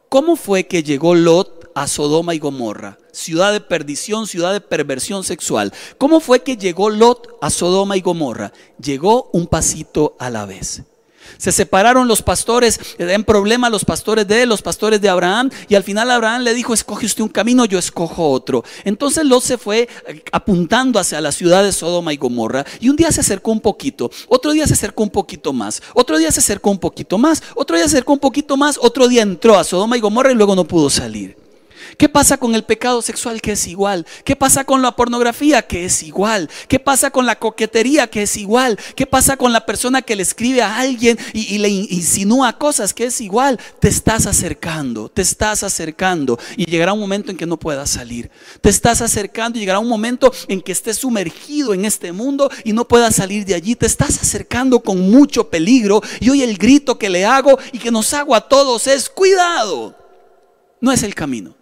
[0.09, 5.25] ¿Cómo fue que llegó Lot a Sodoma y Gomorra, ciudad de perdición, ciudad de perversión
[5.25, 5.73] sexual.
[5.99, 8.53] ¿Cómo fue que llegó Lot a Sodoma y Gomorra?
[8.79, 10.83] Llegó un pasito a la vez.
[11.39, 15.75] Se separaron los pastores, en problema los pastores de él, los pastores de Abraham, y
[15.75, 18.65] al final Abraham le dijo, escoge usted un camino, yo escojo otro.
[18.85, 22.97] Entonces Lot se fue eh, apuntando hacia la ciudad de Sodoma y Gomorra, y un
[22.97, 26.41] día se acercó un poquito, otro día se acercó un poquito más, otro día se
[26.41, 29.65] acercó un poquito más, otro día se acercó un poquito más, otro día entró a
[29.65, 31.42] Sodoma y Gomorra y luego no pudo salir.
[31.97, 34.07] ¿Qué pasa con el pecado sexual que es igual?
[34.25, 36.49] ¿Qué pasa con la pornografía que es igual?
[36.69, 38.79] ¿Qué pasa con la coquetería que es igual?
[38.97, 43.07] ¿Qué pasa con la persona que le escribe a alguien y, le insinúa cosas que
[43.07, 43.59] es igual?
[43.81, 48.31] Te estás acercando, te estás acercando y llegará un momento en que no puedas salir.
[48.61, 52.73] Te estás acercando y llegará un momento en que estés sumergido en este mundo y
[52.73, 53.77] no puedas salir de allí.
[53.77, 57.91] Te estás acercando con mucho peligro y hoy el grito que le hago y que
[57.91, 59.97] nos hago a todos es cuidado.
[60.81, 61.62] No es el camino.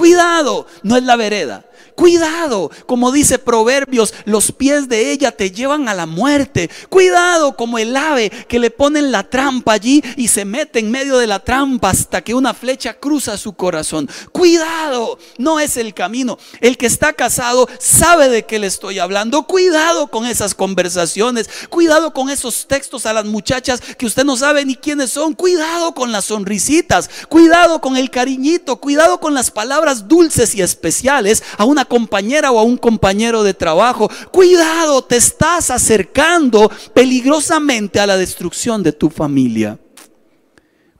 [0.00, 1.62] Cuidado, no es la vereda.
[1.94, 6.70] Cuidado, como dice Proverbios, los pies de ella te llevan a la muerte.
[6.88, 11.18] Cuidado, como el ave que le ponen la trampa allí y se mete en medio
[11.18, 14.08] de la trampa hasta que una flecha cruza su corazón.
[14.32, 16.38] Cuidado, no es el camino.
[16.60, 19.46] El que está casado sabe de qué le estoy hablando.
[19.46, 21.48] Cuidado con esas conversaciones.
[21.68, 25.34] Cuidado con esos textos a las muchachas que usted no sabe ni quiénes son.
[25.34, 27.10] Cuidado con las sonrisitas.
[27.28, 28.76] Cuidado con el cariñito.
[28.76, 33.52] Cuidado con las palabras dulces y especiales a una compañera o a un compañero de
[33.52, 34.08] trabajo.
[34.30, 39.78] Cuidado, te estás acercando peligrosamente a la destrucción de tu familia.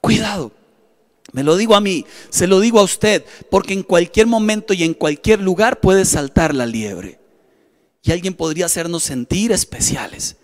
[0.01, 0.51] Cuidado.
[1.31, 4.83] Me lo digo a mí, se lo digo a usted, porque en cualquier momento y
[4.83, 7.19] en cualquier lugar puede saltar la liebre.
[8.03, 10.35] Y alguien podría hacernos sentir especiales.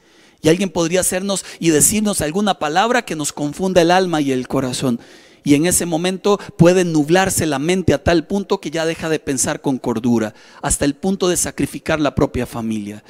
[0.41, 4.47] Y alguien podría hacernos y decirnos alguna palabra que nos confunda el alma y el
[4.47, 4.99] corazón.
[5.47, 9.17] Y en ese momento puede nublarse la mente a tal punto que ya deja de
[9.17, 13.01] pensar con cordura, hasta el punto de sacrificar la propia familia.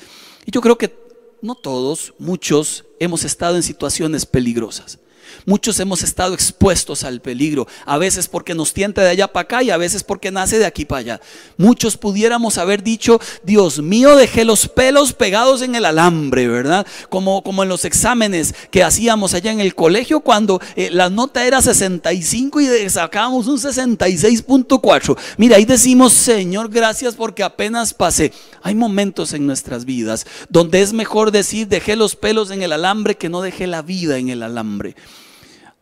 [0.46, 0.96] Y yo creo que
[1.42, 5.00] no todos, muchos hemos estado en situaciones peligrosas.
[5.46, 9.64] Muchos hemos estado expuestos al peligro, a veces porque nos tienta de allá para acá
[9.64, 11.22] y a veces porque nace de aquí para allá.
[11.58, 16.86] Muchos pudiéramos haber dicho, Dios mío, dejé los pelos pegados en el alambre, ¿verdad?
[17.10, 21.46] Como, como en los exámenes que hacíamos allá en el colegio cuando eh, la nota
[21.46, 25.18] era 65 y sacábamos un 66.4.
[25.38, 28.32] Mira, ahí decimos, Señor, gracias porque apenas pasé.
[28.62, 33.16] Hay momentos en nuestras vidas donde es mejor decir, dejé los pelos en el alambre
[33.16, 34.96] que no dejé la vida en el alambre.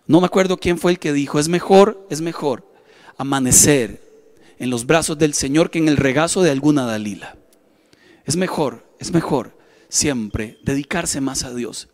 [0.07, 2.71] No me acuerdo quién fue el que dijo, es mejor, es mejor
[3.17, 4.01] amanecer
[4.59, 7.37] en los brazos del Señor que en el regazo de alguna Dalila.
[8.25, 9.57] Es mejor, es mejor
[9.89, 11.89] siempre dedicarse más a Dios.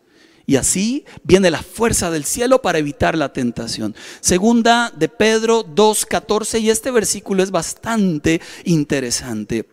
[0.45, 3.95] Y así viene la fuerza del cielo para evitar la tentación.
[4.19, 9.69] Segunda de Pedro 2.14 y este versículo es bastante interesante.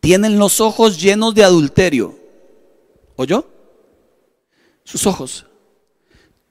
[0.00, 2.18] Tienen los ojos llenos de adulterio.
[3.16, 3.48] ¿Oyó?
[4.84, 5.45] Sus ojos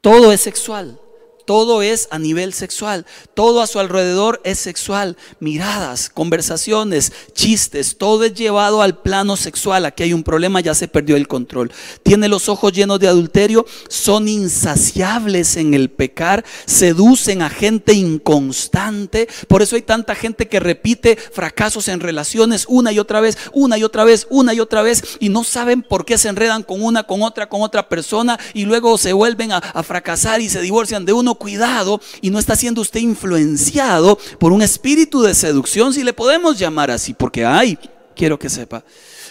[0.06, 1.00] todo es sexual.
[1.46, 3.06] Todo es a nivel sexual.
[3.34, 5.16] Todo a su alrededor es sexual.
[5.40, 9.86] Miradas, conversaciones, chistes, todo es llevado al plano sexual.
[9.86, 11.72] Aquí hay un problema, ya se perdió el control.
[12.04, 19.28] Tiene los ojos llenos de adulterio, son insaciables en el pecar, seducen a gente inconstante.
[19.48, 23.78] Por eso hay tanta gente que repite fracasos en relaciones una y otra vez, una
[23.78, 26.82] y otra vez, una y otra vez, y no saben por qué se enredan con
[26.82, 30.62] una, con otra, con otra persona, y luego se vuelven a, a fracasar y se
[30.62, 35.94] divorcian de uno cuidado y no está siendo usted influenciado por un espíritu de seducción,
[35.94, 37.78] si le podemos llamar así, porque hay,
[38.16, 38.84] quiero que sepa.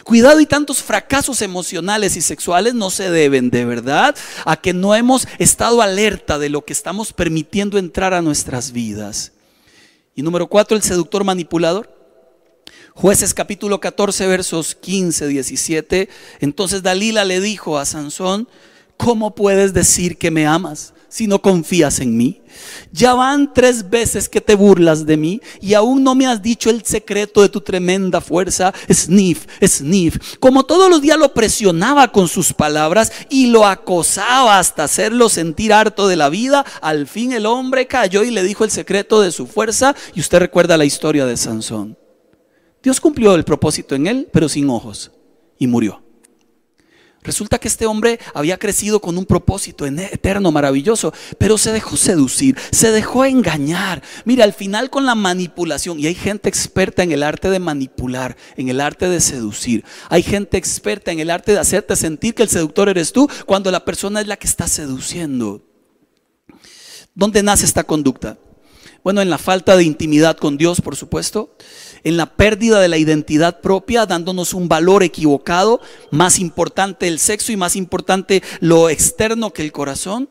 [0.05, 4.15] Cuidado y tantos fracasos emocionales y sexuales no se deben de verdad
[4.45, 9.33] a que no hemos estado alerta de lo que estamos permitiendo entrar a nuestras vidas.
[10.15, 11.91] Y número cuatro, el seductor manipulador.
[12.93, 16.09] Jueces capítulo 14 versos 15, 17.
[16.41, 18.47] Entonces Dalila le dijo a Sansón,
[18.99, 22.43] ¿cómo puedes decir que me amas si no confías en mí?
[22.91, 26.71] Ya van tres veces que te burlas de mí y aún no me has dicho
[26.71, 28.75] el secreto de tu tremenda fuerza.
[28.93, 30.37] Sniff, sniff.
[30.41, 35.73] Como todos los días lo presionaba con sus palabras y lo acosaba hasta hacerlo sentir
[35.73, 39.31] harto de la vida, al fin el hombre cayó y le dijo el secreto de
[39.31, 41.97] su fuerza y usted recuerda la historia de Sansón.
[42.83, 45.13] Dios cumplió el propósito en él, pero sin ojos,
[45.61, 46.04] y murió.
[47.25, 52.59] Resulta que este hombre había crecido con un propósito eterno, maravilloso, pero se dejó seducir,
[52.71, 54.03] se dejó engañar.
[54.27, 58.37] Mira, al final con la manipulación, y hay gente experta en el arte de manipular,
[58.59, 59.87] en el arte de seducir.
[60.11, 63.71] Hay gente experta en el arte de hacerte sentir que el seductor eres tú cuando
[63.71, 65.63] la persona es la que está seduciendo.
[67.15, 68.37] ¿Dónde nace esta conducta?
[69.03, 71.57] Bueno, en la falta de intimidad con Dios, por supuesto
[72.05, 77.51] en la pérdida de la identidad propia, dándonos un valor equivocado, más importante el sexo
[77.51, 80.29] y más importante lo externo que el corazón.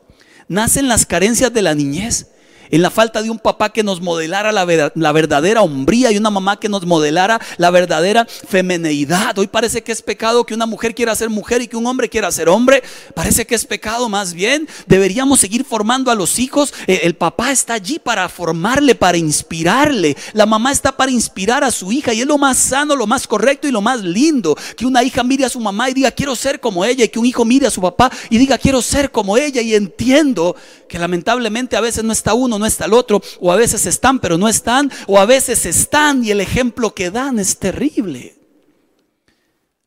[0.48, 2.28] Nacen las carencias de la niñez
[2.70, 6.58] en la falta de un papá que nos modelara la, verdadera hombría y una mamá
[6.58, 9.36] que nos modelara la verdadera femineidad.
[9.38, 12.08] Hoy parece que es pecado que una mujer quiera ser mujer y que un hombre
[12.08, 12.82] quiera ser hombre.
[13.14, 14.68] Parece que es pecado más bien.
[14.86, 16.72] Deberíamos seguir formando a los hijos.
[16.86, 20.16] Eh, el papá está allí para formarle, para inspirarle.
[20.32, 23.26] La mamá está para inspirar a su hija y es lo más sano, lo más
[23.26, 24.56] correcto y lo más lindo.
[24.76, 27.18] Que una hija mire a su mamá y diga quiero ser como ella y que
[27.18, 30.56] un hijo mire a su papá y diga quiero ser como ella y entiendo
[30.88, 34.18] que lamentablemente a veces no está uno no está el otro, o a veces están
[34.18, 38.34] pero no están, o a veces están y el ejemplo que dan es terrible.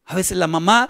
[0.09, 0.87] A veces la mamá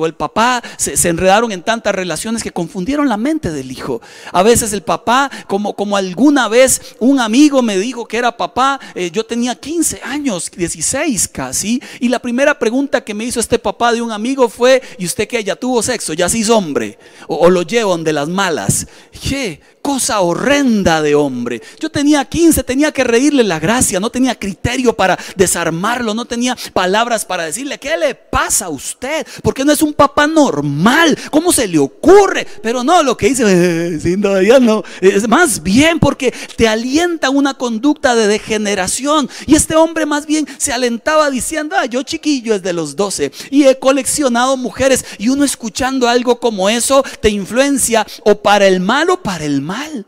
[0.00, 4.02] o el papá se, enredaron en tantas relaciones que confundieron la mente del hijo.
[4.32, 8.80] A veces el papá, como, como alguna vez un amigo me dijo que era papá,
[8.96, 13.60] eh, yo tenía 15 años, 16 casi, y la primera pregunta que me hizo este
[13.60, 15.44] papá de un amigo fue, ¿y usted qué?
[15.44, 16.12] ¿Ya tuvo sexo?
[16.12, 16.98] ¿Ya se hizo hombre?
[17.28, 18.88] ¿O, lo llevan de las malas?
[19.12, 19.60] ¿Qué?
[19.82, 21.62] Cosa horrenda de hombre.
[21.80, 26.56] Yo tenía 15, tenía que reírle la gracia, no tenía criterio para desarmarlo, no tenía
[26.72, 29.26] palabras para decirle, ¿qué le pasa a usted?
[29.42, 32.46] Porque no es un papá normal, ¿cómo se le ocurre?
[32.62, 37.30] Pero no, lo que dice, eh, sin todavía no, es más bien porque te alienta
[37.30, 39.28] una conducta de degeneración.
[39.46, 43.32] Y este hombre más bien se alentaba diciendo, ah, yo chiquillo es de los 12
[43.50, 48.80] y he coleccionado mujeres y uno escuchando algo como eso te influencia o para el
[48.80, 50.06] mal o para el mal mal.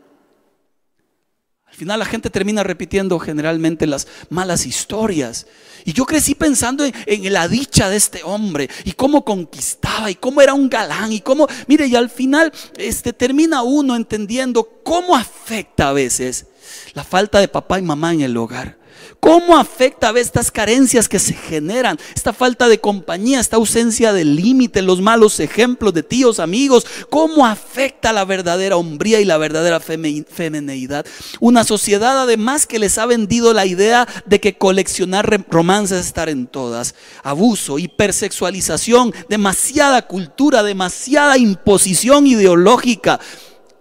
[1.65, 5.47] Al final la gente termina repitiendo generalmente las malas historias.
[5.85, 10.41] Y yo crecí pensando en, la dicha de este hombre y cómo conquistaba y cómo
[10.41, 15.89] era un galán y cómo, mire, y al final este, termina uno entendiendo cómo afecta
[15.89, 16.45] a veces
[16.93, 18.77] la falta de papá y mamá en el hogar.
[19.19, 21.97] ¿Cómo afecta a estas carencias que se generan?
[22.13, 26.85] Esta falta de compañía, esta ausencia de límite, los malos ejemplos de tíos, amigos.
[27.09, 31.05] ¿Cómo afecta la verdadera hombría y la verdadera femineidad?
[31.39, 36.29] Una sociedad además que les ha vendido la idea de que coleccionar romances es estar
[36.29, 36.95] en todas.
[37.23, 43.19] Abuso, hipersexualización, demasiada cultura, demasiada imposición ideológica.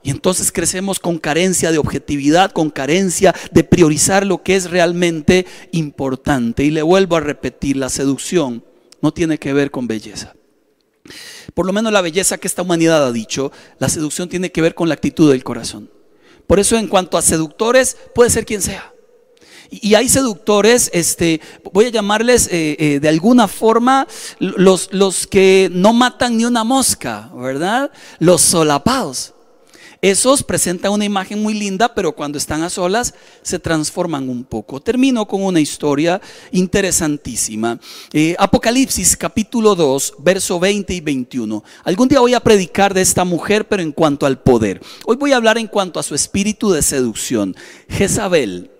[0.02, 5.46] Y entonces crecemos con carencia de objetividad, con carencia de priorizar lo que es realmente
[5.70, 6.64] importante.
[6.64, 8.64] Y le vuelvo a repetir, la seducción
[9.00, 10.34] no tiene que ver con belleza.
[11.54, 14.74] Por lo menos la belleza que esta humanidad ha dicho, la seducción tiene que ver
[14.74, 15.90] con la actitud del corazón.
[16.46, 18.92] Por eso en cuanto a seductores, puede ser quien sea.
[19.70, 21.40] Y hay seductores, este,
[21.72, 24.06] voy a llamarles eh, eh, de alguna forma
[24.38, 27.90] los, los que no matan ni una mosca, ¿verdad?
[28.18, 29.32] Los solapados.
[30.02, 34.80] Esos presentan una imagen muy linda, pero cuando están a solas se transforman un poco.
[34.80, 37.78] Termino con una historia interesantísima.
[38.12, 41.62] Eh, Apocalipsis capítulo 2, verso 20 y 21.
[41.84, 44.80] Algún día voy a predicar de esta mujer, pero en cuanto al poder.
[45.06, 47.54] Hoy voy a hablar en cuanto a su espíritu de seducción.
[47.88, 48.72] Jezabel.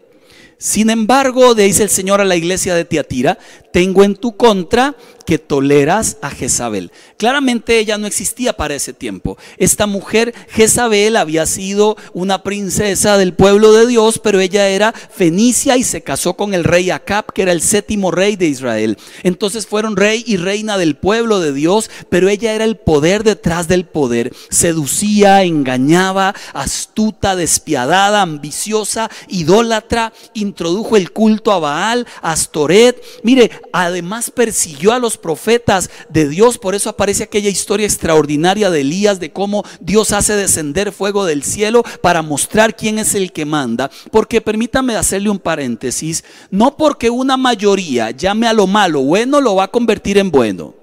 [0.59, 3.39] Sin embargo, dice el Señor a la iglesia de Tiatira,
[3.73, 6.93] tengo en tu contra que toleras a Jezabel.
[7.17, 9.39] Claramente ella no existía para ese tiempo.
[9.57, 15.77] Esta mujer, Jezabel, había sido una princesa del pueblo de Dios, pero ella era fenicia
[15.77, 18.99] y se casó con el rey Acab, que era el séptimo rey de Israel.
[19.23, 23.69] Entonces fueron rey y reina del pueblo de Dios, pero ella era el poder detrás
[23.69, 24.33] del poder.
[24.51, 33.01] Seducía, engañaba, astuta, despiadada, ambiciosa, idólatra, introdujo el culto a Baal, a Astoret.
[33.23, 36.59] Mire, además persiguió a los profetas de Dios.
[36.59, 41.43] Por eso aparece aquella historia extraordinaria de Elías, de cómo Dios hace descender fuego del
[41.43, 43.91] cielo para mostrar quién es el que manda.
[44.11, 49.57] Porque permítame hacerle un paréntesis, no porque una mayoría llame a lo malo bueno, lo
[49.57, 50.82] va a convertir en bueno.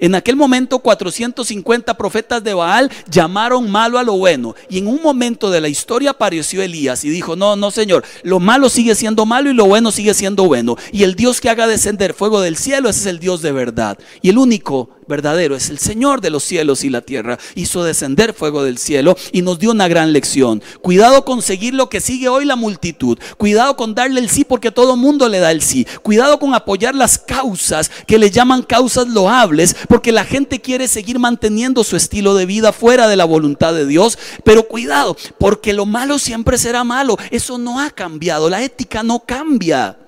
[0.00, 4.54] En aquel momento 450 profetas de Baal llamaron malo a lo bueno.
[4.68, 8.40] Y en un momento de la historia apareció Elías y dijo, no, no Señor, lo
[8.40, 10.76] malo sigue siendo malo y lo bueno sigue siendo bueno.
[10.92, 13.98] Y el Dios que haga descender fuego del cielo, ese es el Dios de verdad.
[14.22, 17.38] Y el único verdadero es el Señor de los cielos y la tierra.
[17.54, 20.62] Hizo descender fuego del cielo y nos dio una gran lección.
[20.80, 23.18] Cuidado con seguir lo que sigue hoy la multitud.
[23.36, 25.86] Cuidado con darle el sí porque todo mundo le da el sí.
[26.02, 31.18] Cuidado con apoyar las causas que le llaman causas loables porque la gente quiere seguir
[31.18, 34.18] manteniendo su estilo de vida fuera de la voluntad de Dios.
[34.44, 37.16] Pero cuidado, porque lo malo siempre será malo.
[37.30, 38.50] Eso no ha cambiado.
[38.50, 39.98] La ética no cambia.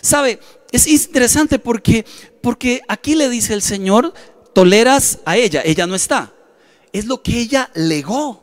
[0.00, 0.40] ¿Sabe?
[0.72, 2.04] Es interesante porque,
[2.42, 4.12] porque aquí le dice el Señor,
[4.52, 6.32] toleras a ella, ella no está.
[6.92, 8.42] Es lo que ella legó.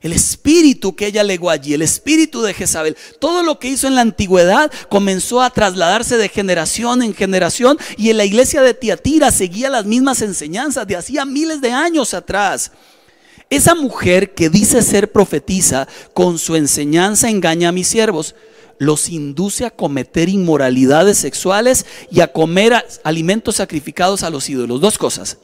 [0.00, 3.96] El espíritu que ella legó allí, el espíritu de Jezabel, todo lo que hizo en
[3.96, 9.32] la antigüedad comenzó a trasladarse de generación en generación y en la iglesia de Tiatira
[9.32, 12.70] seguía las mismas enseñanzas de hacía miles de años atrás.
[13.50, 18.36] Esa mujer que dice ser profetisa, con su enseñanza engaña a mis siervos
[18.78, 24.80] los induce a cometer inmoralidades sexuales y a comer alimentos sacrificados a los ídolos.
[24.80, 25.38] Dos cosas.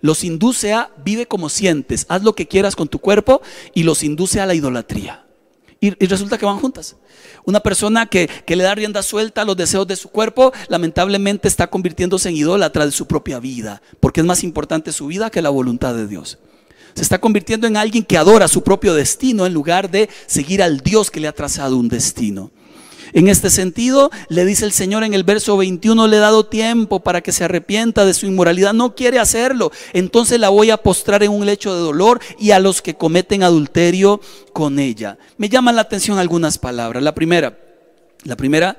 [0.00, 3.42] Los induce a vive como sientes, haz lo que quieras con tu cuerpo
[3.74, 5.24] y los induce a la idolatría.
[5.80, 6.96] Y, resulta que van juntas.
[7.44, 11.46] Una persona que, que, le da rienda suelta a los deseos de su cuerpo, lamentablemente
[11.46, 15.40] está convirtiéndose en idólatra de su propia vida, porque es más importante su vida que
[15.40, 16.38] la voluntad de Dios.
[16.94, 20.80] Se está convirtiendo en alguien que adora su propio destino en lugar de seguir al
[20.80, 22.50] Dios que le ha trazado un destino.
[23.12, 27.00] En este sentido, le dice el Señor en el verso 21, le he dado tiempo
[27.00, 28.72] para que se arrepienta de su inmoralidad.
[28.72, 29.72] No quiere hacerlo.
[29.92, 33.42] Entonces la voy a postrar en un lecho de dolor y a los que cometen
[33.42, 34.20] adulterio
[34.52, 35.18] con ella.
[35.36, 37.02] Me llaman la atención algunas palabras.
[37.02, 37.58] La primera,
[38.24, 38.76] la primera,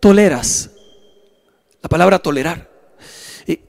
[0.00, 0.70] toleras.
[1.82, 2.70] La palabra tolerar.
[3.46, 3.62] Eh,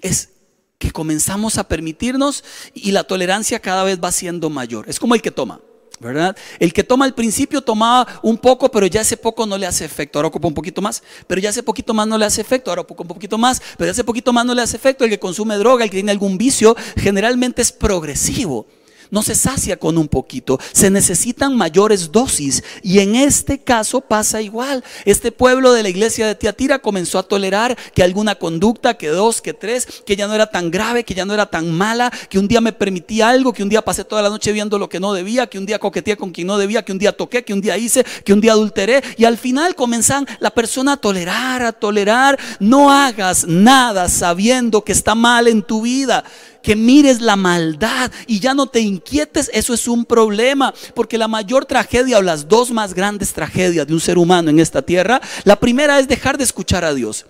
[0.00, 0.30] es
[0.78, 2.42] que comenzamos a permitirnos
[2.74, 4.88] y la tolerancia cada vez va siendo mayor.
[4.88, 5.60] Es como el que toma.
[6.00, 6.34] ¿Verdad?
[6.58, 9.84] El que toma al principio tomaba un poco, pero ya ese poco no le hace
[9.84, 10.18] efecto.
[10.18, 12.70] Ahora ocupa un poquito más, pero ya ese poquito más no le hace efecto.
[12.70, 15.04] Ahora ocupa un poquito más, pero ya ese poquito más no le hace efecto.
[15.04, 18.66] El que consume droga, el que tiene algún vicio, generalmente es progresivo
[19.10, 22.62] no se sacia con un poquito, se necesitan mayores dosis.
[22.82, 24.84] Y en este caso pasa igual.
[25.04, 29.40] Este pueblo de la iglesia de Tiatira comenzó a tolerar que alguna conducta, que dos,
[29.40, 32.38] que tres, que ya no era tan grave, que ya no era tan mala, que
[32.38, 35.00] un día me permití algo, que un día pasé toda la noche viendo lo que
[35.00, 37.52] no debía, que un día coqueteé con quien no debía, que un día toqué, que
[37.52, 39.02] un día hice, que un día adulteré.
[39.16, 42.38] Y al final comienzan la persona a tolerar, a tolerar.
[42.58, 46.24] No hagas nada sabiendo que está mal en tu vida
[46.62, 51.28] que mires la maldad y ya no te inquietes, eso es un problema, porque la
[51.28, 55.20] mayor tragedia o las dos más grandes tragedias de un ser humano en esta tierra,
[55.44, 57.26] la primera es dejar de escuchar a Dios.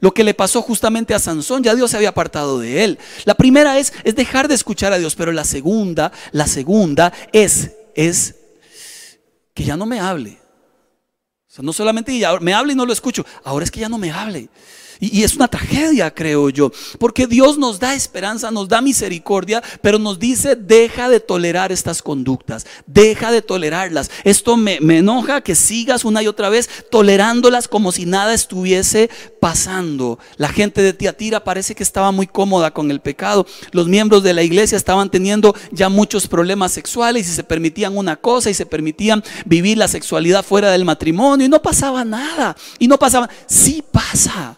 [0.00, 2.98] Lo que le pasó justamente a Sansón, ya Dios se había apartado de él.
[3.24, 7.72] La primera es, es dejar de escuchar a Dios, pero la segunda, la segunda es,
[7.96, 8.36] es
[9.54, 10.38] que ya no me hable.
[11.60, 14.48] No solamente me hable y no lo escucho, ahora es que ya no me hable.
[15.00, 19.98] Y, es una tragedia, creo yo, porque Dios nos da esperanza, nos da misericordia, pero
[19.98, 24.10] nos dice, deja de tolerar estas conductas, deja de tolerarlas.
[24.24, 29.10] Esto me, me enoja que sigas una y otra vez tolerándolas como si nada estuviese
[29.40, 30.18] pasando.
[30.36, 33.46] La gente de Tiatira parece que estaba muy cómoda con el pecado.
[33.72, 38.16] Los miembros de la iglesia estaban teniendo ya muchos problemas sexuales y se permitían una
[38.16, 42.56] cosa y se permitían vivir la sexualidad fuera del matrimonio y no pasaba nada.
[42.78, 44.57] Y no pasaba, sí pasa.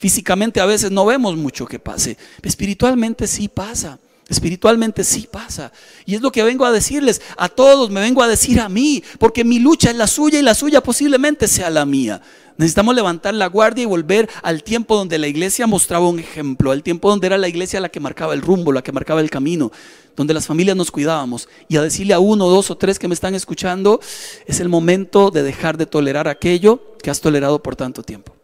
[0.00, 3.98] Físicamente a veces no vemos mucho que pase, espiritualmente sí pasa.
[4.30, 5.72] Espiritualmente sí pasa.
[6.06, 9.02] Y es lo que vengo a decirles a todos, me vengo a decir a mí,
[9.18, 12.22] porque mi lucha es la suya y la suya posiblemente sea la mía.
[12.56, 16.82] Necesitamos levantar la guardia y volver al tiempo donde la iglesia mostraba un ejemplo, al
[16.82, 19.72] tiempo donde era la iglesia la que marcaba el rumbo, la que marcaba el camino,
[20.16, 21.48] donde las familias nos cuidábamos.
[21.68, 24.00] Y a decirle a uno, dos o tres que me están escuchando,
[24.46, 28.36] es el momento de dejar de tolerar aquello que has tolerado por tanto tiempo.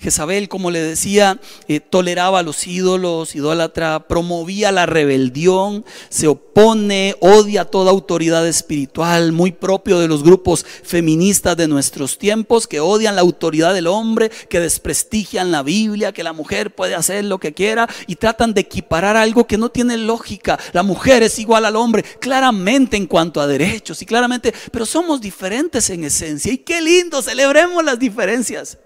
[0.00, 7.64] Jezabel, como le decía, eh, toleraba los ídolos, idólatra, promovía la rebelión, se opone, odia
[7.64, 13.22] toda autoridad espiritual, muy propio de los grupos feministas de nuestros tiempos, que odian la
[13.22, 17.88] autoridad del hombre, que desprestigian la Biblia, que la mujer puede hacer lo que quiera
[18.06, 20.60] y tratan de equiparar algo que no tiene lógica.
[20.74, 25.20] La mujer es igual al hombre, claramente en cuanto a derechos y claramente, pero somos
[25.20, 26.52] diferentes en esencia.
[26.52, 28.78] Y qué lindo, celebremos las diferencias.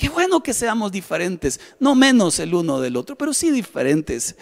[0.00, 4.34] Qué bueno que seamos diferentes, no menos el uno del otro, pero sí diferentes.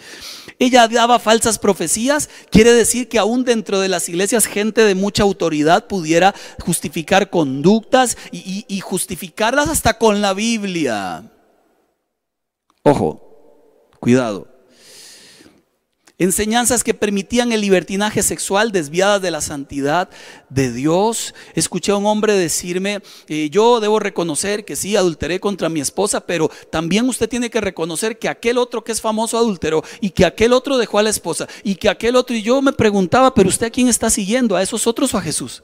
[0.57, 5.23] Ella daba falsas profecías, quiere decir que aún dentro de las iglesias gente de mucha
[5.23, 11.29] autoridad pudiera justificar conductas y, justificarlas hasta con la Biblia.
[12.83, 14.47] Ojo, cuidado.
[16.19, 20.09] Enseñanzas que permitían el libertinaje sexual desviadas de la santidad
[20.49, 21.33] de Dios.
[21.55, 26.19] Escuché a un hombre decirme, eh, yo debo reconocer que sí, adulteré contra mi esposa,
[26.19, 30.25] pero también usted tiene que reconocer que aquel otro que es famoso adulteró y que
[30.25, 33.47] aquel otro dejó a la esposa y que aquel otro, y yo me preguntaba, pero
[33.47, 35.63] usted a quién está siguiendo, a esos otros o a Jesús?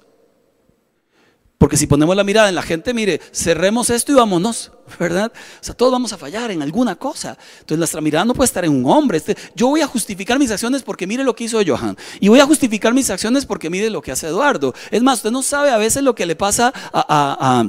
[1.66, 5.32] Porque si ponemos la mirada en la gente, mire, cerremos esto y vámonos, ¿verdad?
[5.34, 7.40] O sea, todos vamos a fallar en alguna cosa.
[7.54, 9.18] Entonces nuestra mirada no puede estar en un hombre.
[9.18, 11.98] Este, yo voy a justificar mis acciones porque mire lo que hizo Johan.
[12.20, 14.76] Y voy a justificar mis acciones porque mire lo que hace Eduardo.
[14.92, 17.68] Es más, usted no sabe a veces lo que le pasa a,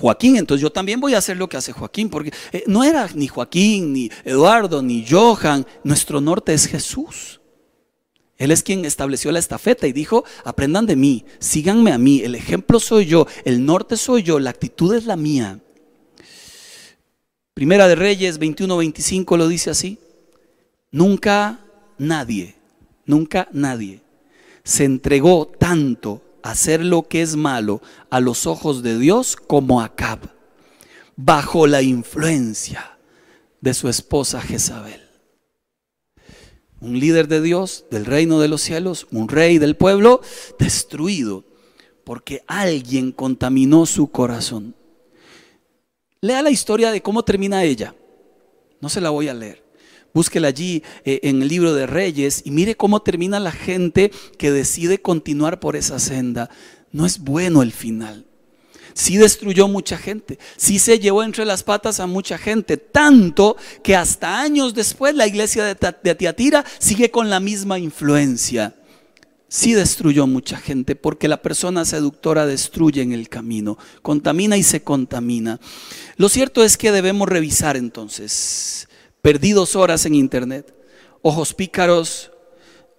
[0.00, 3.08] Joaquín, entonces yo también voy a hacer lo que hace Joaquín, porque eh, no era
[3.12, 7.39] ni Joaquín, ni Eduardo, ni Johan, nuestro norte es Jesús.
[8.40, 12.34] Él es quien estableció la estafeta y dijo, aprendan de mí, síganme a mí, el
[12.34, 15.60] ejemplo soy yo, el norte soy yo, la actitud es la mía.
[17.52, 19.98] Primera de Reyes 21-25 lo dice así,
[20.90, 21.60] nunca
[21.98, 22.56] nadie,
[23.04, 24.00] nunca nadie
[24.64, 29.82] se entregó tanto a hacer lo que es malo a los ojos de Dios como
[29.82, 30.20] Acab,
[31.14, 32.96] bajo la influencia
[33.60, 34.99] de su esposa Jezabel
[36.80, 40.20] un líder de Dios, del reino de los cielos, un rey del pueblo,
[40.58, 41.44] destruido
[42.04, 44.74] porque alguien contaminó su corazón.
[46.20, 47.94] Lea la historia de cómo termina ella.
[48.80, 49.62] No se la voy a leer.
[50.12, 54.50] Búsquela allí eh, en el libro de Reyes y mire cómo termina la gente que
[54.50, 56.50] decide continuar por esa senda.
[56.90, 58.26] No es bueno el final
[59.00, 63.96] sí destruyó mucha gente, sí se llevó entre las patas a mucha gente, tanto que
[63.96, 68.74] hasta años después la iglesia de Tiatira sigue con la misma influencia.
[69.48, 74.84] Sí destruyó mucha gente porque la persona seductora destruye en el camino, contamina y se
[74.84, 75.58] contamina.
[76.16, 78.86] Lo cierto es que debemos revisar entonces,
[79.22, 80.72] perdidos horas en internet,
[81.22, 82.30] ojos pícaros,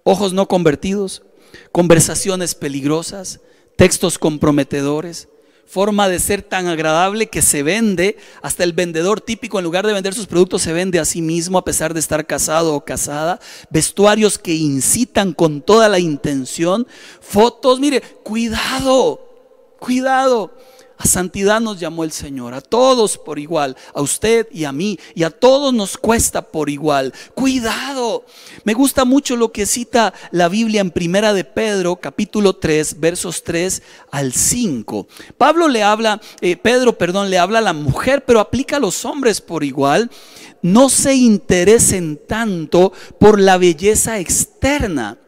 [0.02, 1.22] ojos no convertidos,
[1.70, 3.40] conversaciones peligrosas,
[3.76, 5.28] textos comprometedores,
[5.72, 9.94] forma de ser tan agradable que se vende, hasta el vendedor típico en lugar de
[9.94, 13.40] vender sus productos se vende a sí mismo a pesar de estar casado o casada,
[13.70, 16.86] vestuarios que incitan con toda la intención,
[17.22, 19.26] fotos, mire, cuidado,
[19.78, 20.52] cuidado.
[21.02, 25.00] A santidad nos llamó el Señor, a todos por igual, a usted y a mí,
[25.16, 27.12] y a todos nos cuesta por igual.
[27.34, 28.24] Cuidado.
[28.62, 33.42] Me gusta mucho lo que cita la Biblia en Primera de Pedro, capítulo 3, versos
[33.42, 33.82] 3
[34.12, 35.08] al 5.
[35.36, 39.04] Pablo le habla, eh, Pedro, perdón, le habla a la mujer, pero aplica a los
[39.04, 40.08] hombres por igual.
[40.62, 45.18] No se interesen tanto por la belleza externa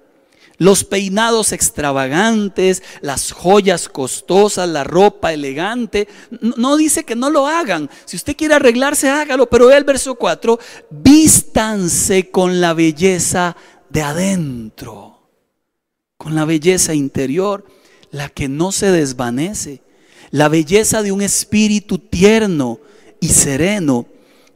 [0.59, 6.09] los peinados extravagantes, las joyas costosas, la ropa elegante.
[6.57, 7.91] No dice que no lo hagan.
[8.05, 9.49] Si usted quiere arreglarse, hágalo.
[9.49, 10.59] Pero ve el verso 4,
[10.91, 13.57] vístanse con la belleza
[13.91, 15.29] de adentro,
[16.17, 17.65] con la belleza interior,
[18.11, 19.83] la que no se desvanece,
[20.31, 22.81] la belleza de un espíritu tierno
[23.21, 24.07] y sereno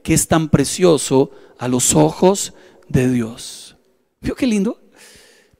[0.02, 2.54] que es tan precioso a los ojos
[2.88, 3.76] de Dios.
[4.20, 4.80] ¿Vio qué lindo?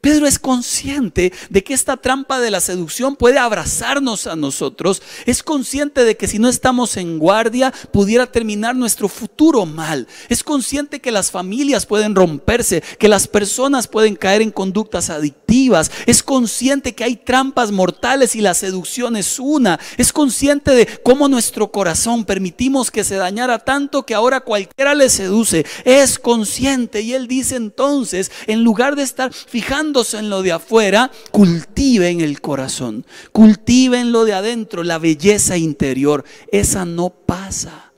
[0.01, 5.03] Pedro es consciente de que esta trampa de la seducción puede abrazarnos a nosotros.
[5.27, 10.07] Es consciente de que si no estamos en guardia pudiera terminar nuestro futuro mal.
[10.29, 15.91] Es consciente que las familias pueden romperse, que las personas pueden caer en conductas adictivas.
[16.07, 19.81] Es consciente que hay trampas mortales y la seducción es una.
[19.97, 25.11] Es consciente de cómo nuestro corazón permitimos que se dañara tanto que ahora cualquiera le
[25.11, 25.67] seduce.
[25.85, 31.11] Es consciente y él dice entonces, en lugar de estar fijando en lo de afuera,
[31.31, 36.25] cultiven el corazón, cultiven lo de adentro, la belleza interior.
[36.53, 37.93] Esa no pasa,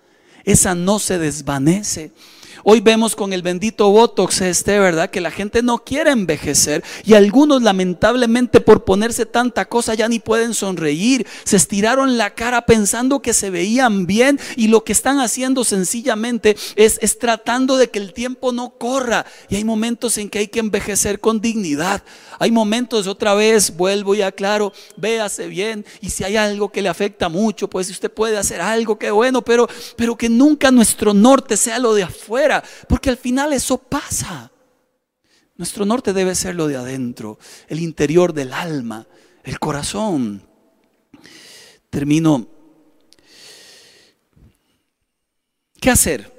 [0.44, 2.12] esa no se desvanece.
[2.72, 5.10] Hoy vemos con el bendito Botox este, ¿verdad?
[5.10, 10.20] Que la gente no quiere envejecer y algunos lamentablemente por ponerse tanta cosa ya ni
[10.20, 11.26] pueden sonreír.
[11.42, 16.56] Se estiraron la cara pensando que se veían bien y lo que están haciendo sencillamente
[16.76, 19.26] es, es tratando de que el tiempo no corra.
[19.48, 22.04] Y hay momentos en que hay que envejecer con dignidad.
[22.38, 26.88] Hay momentos, otra vez, vuelvo y aclaro, véase bien y si hay algo que le
[26.88, 31.12] afecta mucho, pues si usted puede hacer algo, que bueno, pero, pero que nunca nuestro
[31.12, 34.50] norte sea lo de afuera porque al final eso pasa.
[35.56, 37.38] Nuestro norte debe ser lo de adentro,
[37.68, 39.06] el interior del alma,
[39.44, 40.42] el corazón.
[41.90, 42.48] Termino.
[45.80, 46.32] ¿Qué hacer?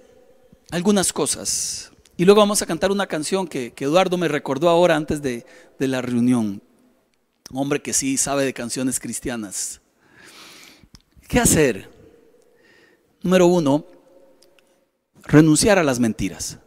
[0.71, 1.91] Algunas cosas.
[2.17, 5.45] Y luego vamos a cantar una canción que, Eduardo me recordó ahora antes de,
[5.77, 6.61] de la reunión.
[7.51, 9.81] Un hombre que sí sabe de canciones cristianas.
[11.27, 11.89] ¿Qué hacer?
[13.21, 13.85] Número uno,
[15.31, 16.59] renunciar a las mentiras.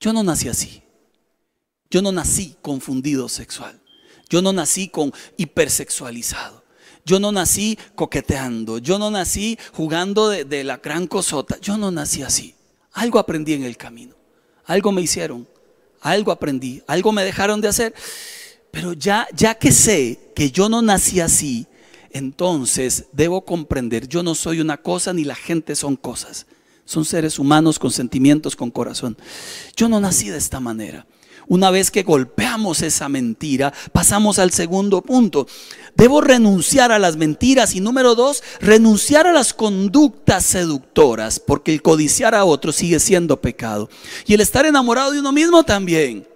[0.00, 0.82] Yo no nací así.
[1.90, 3.80] Yo no nací confundido sexual.
[4.28, 6.64] Yo no nací con hipersexualizado.
[7.04, 8.78] Yo no nací coqueteando.
[8.78, 11.58] Yo no nací jugando de, la gran cosota.
[11.60, 12.54] Yo no nací así.
[12.92, 14.16] Algo aprendí en el camino.
[14.64, 15.46] Algo me hicieron.
[16.00, 16.82] Algo aprendí.
[16.86, 17.94] Algo me dejaron de hacer.
[18.70, 21.66] Pero ya, ya que sé que yo no nací así,
[22.14, 26.46] entonces debo comprender, yo no soy una cosa ni la gente son cosas.
[26.84, 29.16] Son seres humanos con sentimientos, con corazón.
[29.76, 31.06] Yo no nací de esta manera.
[31.48, 35.46] Una vez que golpeamos esa mentira, pasamos al segundo punto.
[35.96, 41.82] Debo renunciar a las mentiras y número dos, renunciar a las conductas seductoras, porque el
[41.82, 43.90] codiciar a otros sigue siendo pecado.
[44.26, 46.26] Y el estar enamorado de uno mismo también.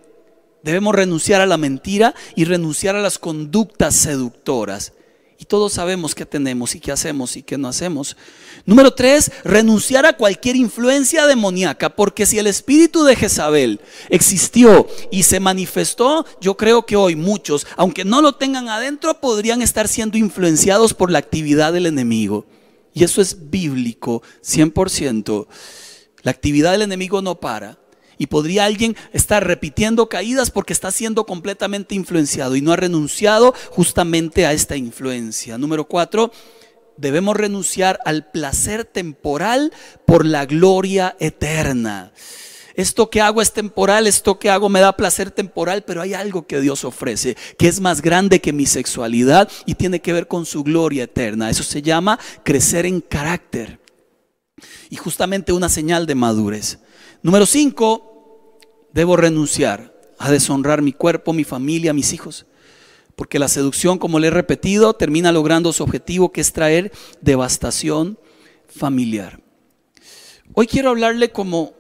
[0.63, 4.93] Debemos renunciar a la mentira y renunciar a las conductas seductoras.
[5.39, 8.17] Y todos sabemos qué tenemos y qué hacemos y qué no hacemos.
[8.65, 15.25] Número tres, renunciar a cualquier influencia demoníaca, porque si el espíritu de Jezabel existió y
[15.25, 20.17] se manifestó, yo creo que hoy muchos, aunque no lo tengan adentro, podrían estar siendo
[20.17, 22.47] influenciados por la actividad del enemigo.
[22.95, 25.47] Y eso es bíblico, 100%.
[26.23, 27.79] La actividad del enemigo no para.
[28.19, 33.55] Y podría alguien estar repitiendo caídas porque está siendo completamente influenciado y no ha renunciado
[33.71, 35.59] justamente a esta influencia.
[35.59, 36.33] Número cuatro,
[36.97, 39.73] debemos renunciar al placer temporal
[40.07, 42.13] por la gloria eterna.
[42.75, 46.47] Esto que hago es temporal, esto que hago me da placer temporal, pero hay algo
[46.47, 50.45] que Dios ofrece que es más grande que mi sexualidad y tiene que ver con
[50.45, 51.49] su gloria eterna.
[51.49, 53.81] Eso se llama crecer en carácter
[54.91, 56.79] y justamente una señal de madurez.
[57.27, 58.61] Número cinco,
[58.93, 62.47] debo renunciar a deshonrar mi cuerpo, mi familia, mis hijos.
[63.17, 68.17] Porque la seducción, como le he repetido, termina logrando su objetivo, que es traer devastación
[68.69, 69.41] familiar.
[70.55, 71.75] Hoy quiero hablarle como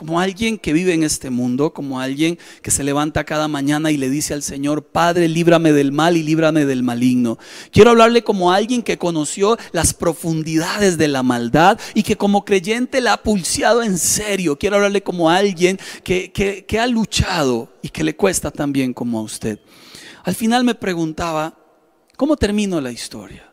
[0.00, 3.98] como alguien que vive en este mundo, como alguien que se levanta cada mañana y
[3.98, 7.36] le dice al Señor, Padre, líbrame del mal y líbrame del maligno.
[7.70, 13.02] Quiero hablarle como alguien que conoció las profundidades de la maldad y que como creyente
[13.02, 14.58] la ha pulseado en serio.
[14.58, 19.22] Quiero hablarle como alguien que, que ha luchado y que le cuesta también como a
[19.22, 19.60] usted.
[20.24, 21.58] Al final me preguntaba,
[22.16, 23.52] ¿cómo termino la historia?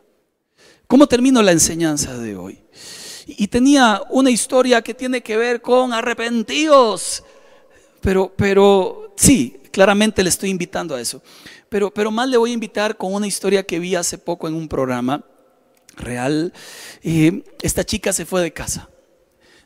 [0.86, 2.58] ¿Cómo termino la enseñanza de hoy?
[3.36, 7.22] Y tenía una historia que tiene que ver con arrepentidos.
[8.00, 11.22] Pero, pero sí, claramente le estoy invitando a eso.
[11.68, 14.54] Pero, pero más le voy a invitar con una historia que vi hace poco en
[14.54, 15.22] un programa
[15.96, 16.54] real.
[17.02, 18.88] esta chica se fue de casa.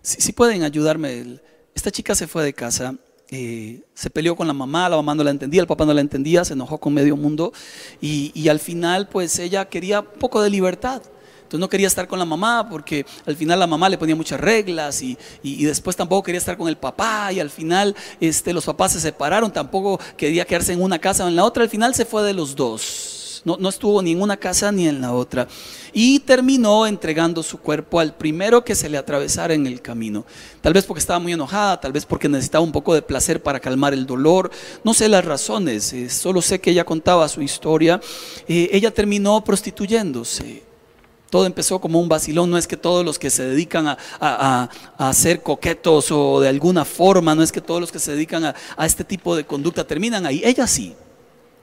[0.03, 1.39] Si, pueden ayudarme,
[1.73, 2.97] esta chica se fue de casa.
[3.31, 6.01] Eh, se peleó con la mamá, la mamá no la entendía, el papá no la
[6.01, 7.53] entendía, se enojó con medio mundo
[8.01, 11.01] y, y al final pues ella quería un poco de libertad.
[11.53, 14.41] Entonces no quería estar con la mamá porque al final la mamá le ponía muchas
[14.41, 18.93] reglas y, después tampoco quería estar con el papá y al final este, los papás
[18.93, 22.07] se separaron, tampoco quería quedarse en una casa o en la otra, al final se
[22.07, 23.43] fue de los dos.
[23.45, 25.47] No, no estuvo ni en una casa ni en la otra.
[25.93, 30.25] Y terminó entregando su cuerpo al primero que se le atravesara en el camino.
[30.63, 33.61] Tal vez porque estaba muy enojada, tal vez porque necesitaba un poco de placer para
[33.61, 34.51] calmar el dolor.
[34.85, 38.01] No sé las razones, eh, solo sé que ella contaba su historia.
[38.49, 40.72] Eh, ella terminó prostituyéndose
[41.33, 44.69] todo empezó como un vacilón, no es que todos los que se dedican a,
[44.99, 48.45] a, ser coquetos o de alguna forma, no es que todos los que se dedican
[48.45, 48.55] a,
[48.85, 50.95] este tipo de conducta terminan ahí, ella sí.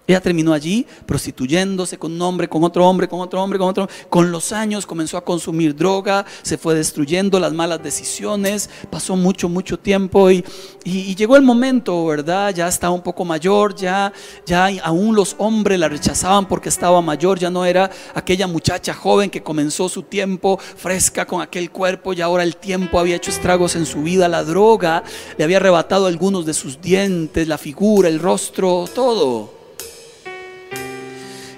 [0.09, 3.87] Ella terminó allí prostituyéndose con un hombre, con otro hombre, con otro hombre, con otro.
[4.09, 9.47] Con los años comenzó a consumir droga, se fue destruyendo las malas decisiones, pasó mucho,
[9.49, 10.43] mucho tiempo y,
[11.15, 12.55] llegó el momento, ¿verdad?
[12.55, 14.11] Ya estaba un poco mayor, ya,
[14.47, 19.29] ya aún los hombres la rechazaban porque estaba mayor, ya no era aquella muchacha joven
[19.29, 23.75] que comenzó su tiempo fresca con aquel cuerpo y ahora el tiempo había hecho estragos
[23.75, 25.03] en su vida, la droga
[25.37, 29.58] le había arrebatado algunos de sus dientes, la figura, el rostro, todo.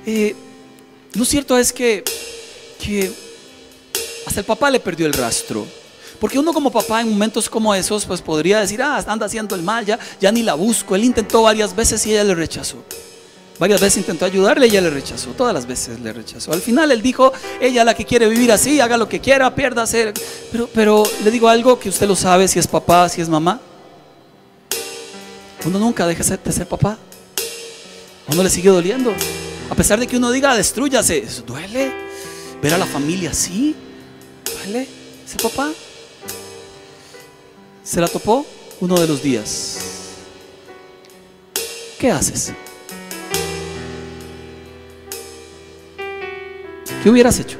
[0.05, 0.35] Eh,
[1.13, 2.03] lo cierto es que,
[2.83, 3.11] que
[4.25, 5.65] hasta el papá le perdió el rastro.
[6.19, 9.63] Porque uno como papá en momentos como esos, pues podría decir, ah, anda haciendo el
[9.63, 10.95] mal, ya, ya ni la busco.
[10.95, 12.77] Él intentó varias veces y ella le rechazó.
[13.57, 15.31] Varias veces intentó ayudarle y ella le rechazó.
[15.31, 16.53] Todas las veces le rechazó.
[16.53, 19.85] Al final él dijo, ella la que quiere vivir así, haga lo que quiera, pierda
[19.87, 20.13] ser.
[20.51, 23.59] Pero, pero le digo algo que usted lo sabe, si es papá, si es mamá.
[25.65, 26.97] Uno nunca deja de ser papá.
[28.27, 29.13] uno le sigue doliendo.
[29.71, 31.93] A pesar de que uno diga, destruyase, duele
[32.61, 33.73] ver a la familia así.
[34.43, 34.85] Duele
[35.25, 35.71] ese papá.
[37.81, 38.45] Se la topó
[38.81, 39.79] uno de los días.
[41.97, 42.51] ¿Qué haces?
[47.01, 47.57] ¿Qué hubieras hecho?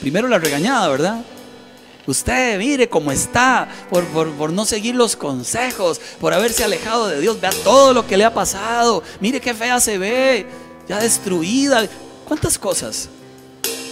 [0.00, 1.24] Primero la regañada, ¿verdad?
[2.06, 7.40] Usted mire cómo está por, por, no seguir los consejos, por haberse alejado de Dios.
[7.40, 9.02] Vea todo lo que le ha pasado.
[9.20, 10.46] Mire qué fea se ve,
[10.86, 11.88] ya destruida.
[12.26, 13.08] ¿Cuántas cosas?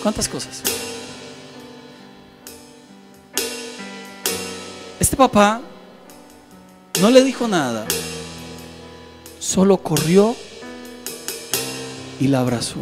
[0.03, 0.63] ¿Cuántas cosas?
[5.01, 5.63] Este papá
[7.01, 7.87] no le dijo nada,
[9.39, 10.37] solo corrió
[12.21, 12.77] y la abrazó.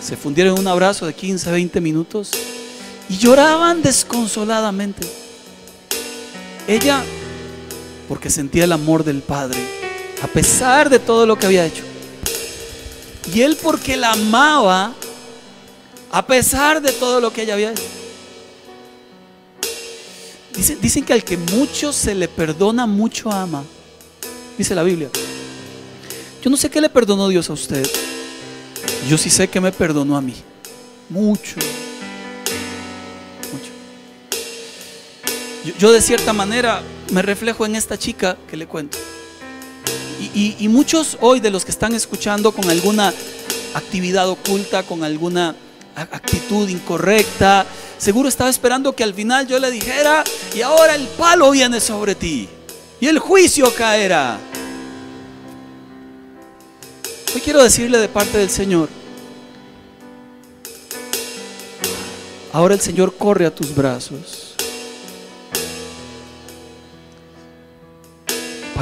[0.00, 2.30] Se fundieron en un abrazo de 15, 20 minutos
[3.12, 5.06] y lloraban desconsoladamente.
[6.66, 7.04] Ella,
[8.08, 9.58] porque sentía el amor del Padre,
[10.22, 11.82] a pesar de todo lo que había hecho.
[13.34, 14.94] Y él porque la amaba,
[16.10, 17.82] a pesar de todo lo que ella había hecho.
[20.56, 23.62] Dicen, dicen que al que mucho se le perdona, mucho ama.
[24.56, 25.10] Dice la Biblia.
[26.42, 27.86] Yo no sé qué le perdonó Dios a usted.
[29.06, 30.34] Yo sí sé que me perdonó a mí.
[31.10, 31.56] Mucho.
[31.56, 31.81] Mucho.
[35.78, 36.82] Yo, de cierta manera
[37.12, 38.98] me reflejo en esta chica que le cuento.
[40.34, 43.12] Y, muchos hoy de los que están escuchando con alguna
[43.74, 45.54] actividad oculta, con alguna
[45.94, 47.66] actitud incorrecta,
[47.98, 52.14] seguro estaba esperando que al final yo le dijera, y ahora el palo viene sobre
[52.14, 52.48] ti,
[53.00, 54.38] y el juicio caerá.
[57.34, 58.88] Hoy quiero decirle de parte del Señor,
[62.52, 64.51] ahora el Señor corre a tus brazos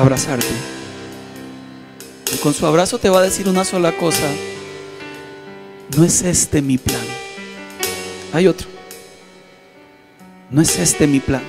[0.01, 0.46] abrazarte.
[2.32, 4.28] Y con su abrazo te va a decir una sola cosa,
[5.96, 7.05] no es este mi plan.
[8.32, 8.68] Hay otro.
[10.51, 11.42] No es este mi plan.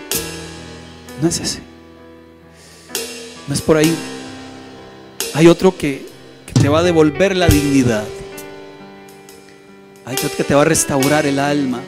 [1.22, 1.60] No es ese.
[3.48, 3.96] No es por ahí.
[5.34, 6.06] Hay otro que
[6.54, 8.06] te va a devolver la dignidad.
[10.06, 11.82] Hay otro que te va a restaurar el alma.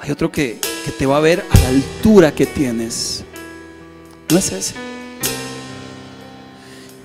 [0.00, 0.58] Hay otro que,
[0.98, 3.24] te va a ver a la altura que tienes.
[4.30, 4.91] No es ese.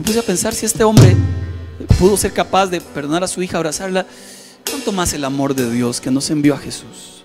[0.04, 1.16] Puse a pensar si este hombre
[2.00, 4.06] pudo ser capaz de perdonar a su hija, abrazarla.
[4.70, 7.24] ¿Cuánto más el amor de Dios que nos envió a Jesús?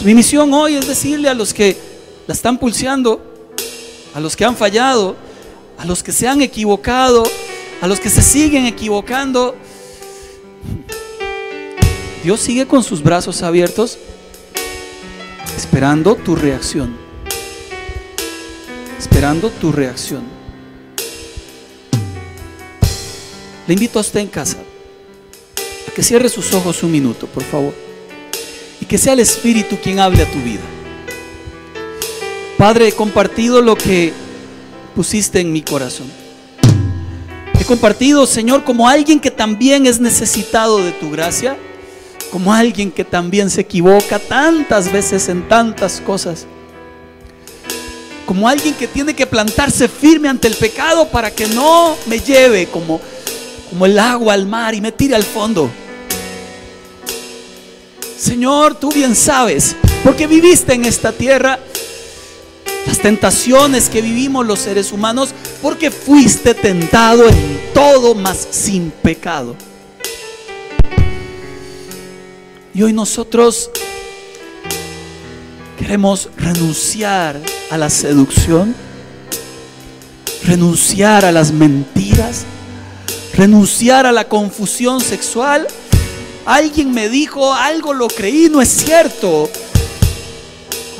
[0.00, 1.76] Mi misión hoy es decirle a los que
[2.26, 3.22] la están pulseando,
[4.14, 5.16] a los que han fallado,
[5.78, 7.22] a los que se han equivocado,
[7.80, 9.54] a los que se siguen equivocando,
[12.24, 13.98] Dios sigue con sus brazos abiertos
[15.54, 16.96] esperando tu reacción.
[18.98, 20.33] Esperando tu reacción.
[23.66, 24.58] Le invito a usted en casa
[25.88, 27.74] a que cierre sus ojos un minuto, por favor.
[28.80, 30.62] Y que sea el Espíritu quien hable a tu vida.
[32.58, 34.12] Padre, he compartido lo que
[34.94, 36.24] pusiste en mi corazón
[37.64, 41.56] compartido, Señor, como alguien que también es necesitado de tu gracia,
[42.30, 46.46] como alguien que también se equivoca tantas veces en tantas cosas,
[48.26, 52.66] como alguien que tiene que plantarse firme ante el pecado para que no me lleve
[52.66, 53.00] como,
[53.70, 55.70] como el agua al mar y me tire al fondo.
[58.18, 61.58] Señor, tú bien sabes, porque viviste en esta tierra
[62.86, 69.56] las tentaciones que vivimos los seres humanos, porque fuiste tentado en todo, más sin pecado.
[72.74, 73.70] Y hoy nosotros
[75.78, 77.40] queremos renunciar
[77.70, 78.74] a la seducción,
[80.44, 82.44] renunciar a las mentiras,
[83.34, 85.66] renunciar a la confusión sexual.
[86.46, 89.50] Alguien me dijo, algo lo creí, no es cierto.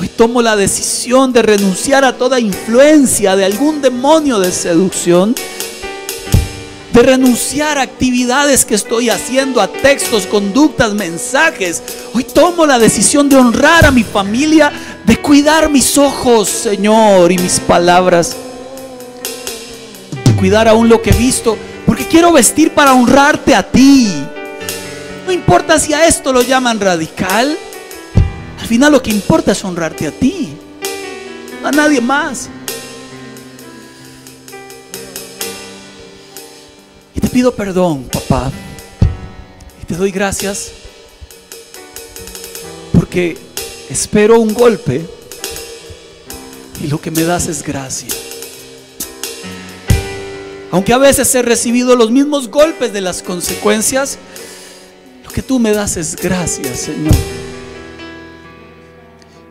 [0.01, 5.35] Hoy tomo la decisión de renunciar a toda influencia de algún demonio de seducción,
[6.93, 11.83] de renunciar a actividades que estoy haciendo, a textos, conductas, mensajes.
[12.13, 14.73] Hoy tomo la decisión de honrar a mi familia,
[15.05, 18.37] de cuidar mis ojos, Señor, y mis palabras.
[20.25, 21.57] De cuidar aún lo que he visto,
[21.87, 24.13] porque quiero vestir para honrarte a ti.
[25.27, 27.57] No importa si a esto lo llaman radical.
[28.61, 30.57] Al final lo que importa es honrarte a ti,
[31.63, 32.49] a nadie más.
[37.15, 38.51] Y te pido perdón, papá.
[39.83, 40.73] Y te doy gracias
[42.93, 43.37] porque
[43.91, 45.07] espero un golpe
[46.83, 48.09] y lo que me das es gracia.
[50.75, 54.19] Aunque a veces he recibido los mismos golpes de las consecuencias,
[55.23, 57.15] lo que tú me das es gracia, Señor.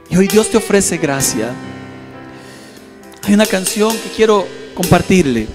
[0.10, 1.56] Y hoy Dios te ofrece gracia.
[3.22, 5.48] Hay una canción que quiero compartirle.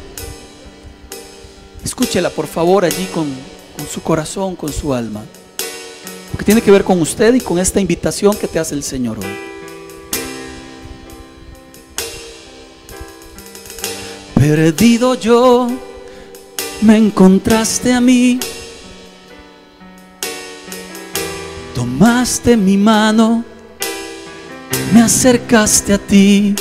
[1.84, 3.26] Escúchela por favor allí con,
[3.76, 5.22] con su corazón, con su alma.
[6.32, 9.18] porque tiene que ver con usted y con esta invitación que te hace el Señor
[9.18, 9.57] hoy.
[14.38, 15.66] Perdido yo,
[16.82, 18.38] me encontraste a mí.
[21.74, 23.44] Tomaste mi mano,
[24.94, 26.54] me acercaste a ti.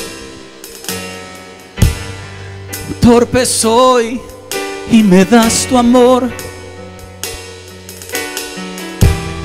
[3.00, 4.20] Torpe soy
[4.92, 6.32] y me das tu amor.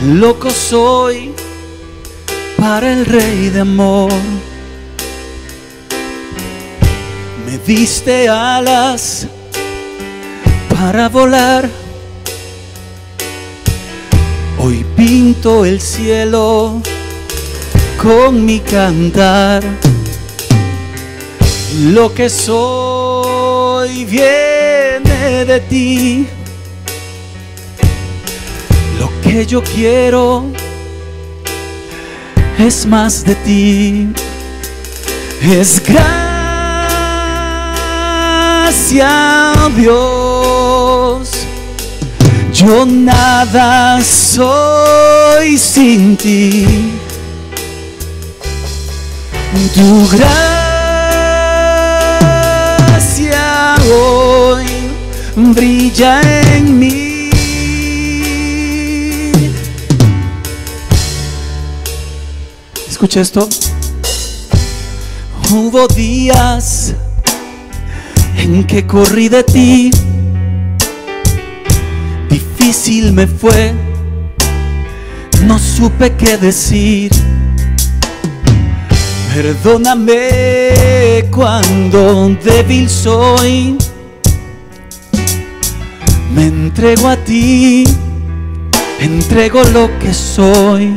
[0.06, 1.32] Loco soy
[2.56, 4.10] para el rey de amor.
[7.66, 9.26] Diste alas
[10.68, 11.68] para volar.
[14.58, 16.80] Hoy pinto el cielo
[18.00, 19.62] con mi cantar.
[21.84, 26.26] Lo que soy viene de ti.
[28.98, 30.44] Lo que yo quiero
[32.58, 34.08] es más de ti.
[35.42, 35.80] Es
[38.92, 41.30] gracia, Dios.
[42.52, 46.92] Yo nada soy sin ti.
[49.74, 50.64] Tu gracia
[53.90, 54.66] hoy
[55.36, 56.20] brilla
[56.54, 57.30] en mí.
[62.88, 63.48] Escucha esto.
[65.50, 66.94] Hubo días
[68.42, 69.90] en que corrí de ti.
[72.28, 73.72] Difícil me fue,
[75.44, 77.12] no supe qué decir.
[79.32, 83.78] Perdóname cuando débil soy.
[86.34, 87.84] Me entrego a ti,
[88.98, 90.94] entrego lo que soy.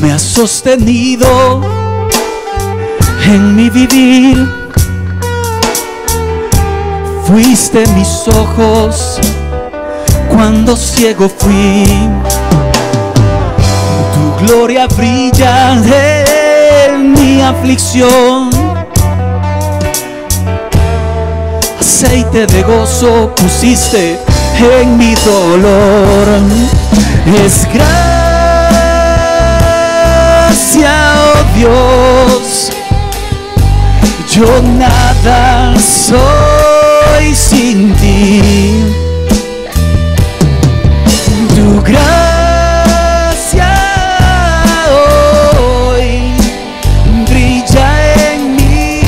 [0.00, 1.62] Me has sostenido
[3.26, 4.63] en mi vivir.
[7.26, 9.18] Fuiste mis ojos
[10.28, 11.86] cuando ciego fui.
[14.12, 15.72] Tu gloria brilla
[16.86, 18.50] en mi aflicción.
[21.80, 24.18] Aceite de gozo pusiste
[24.58, 26.28] en mi dolor.
[27.42, 27.94] Es gracia,
[31.32, 32.70] oh Dios.
[34.30, 36.53] Yo nada soy
[37.48, 38.40] sin ti.
[41.54, 43.72] Tu gracia
[44.90, 46.32] hoy
[47.28, 47.88] brilla
[48.28, 49.00] en mí.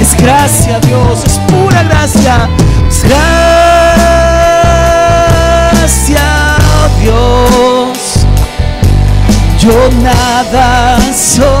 [0.00, 2.48] Es gracia, Dios, es pura gracia.
[2.90, 3.36] Es gracia,
[7.00, 7.98] Dios.
[9.58, 11.53] Yo nada soy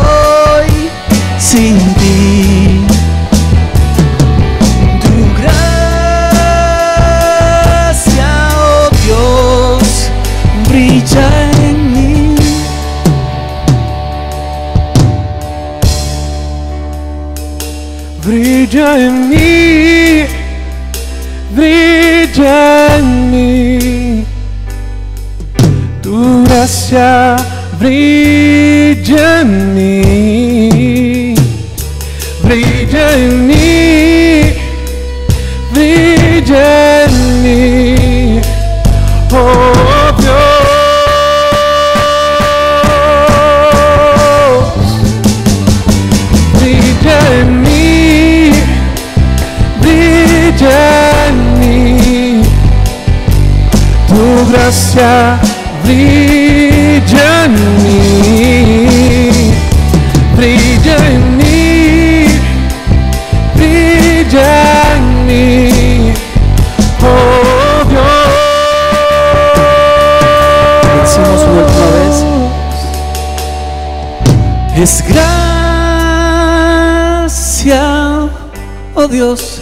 [79.08, 79.60] Dios.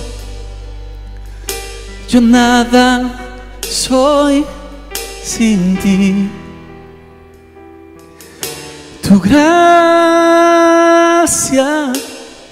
[2.09, 3.38] Yo nada
[3.68, 4.45] soy
[5.22, 6.28] sin ti.
[9.03, 10.22] Tu gracia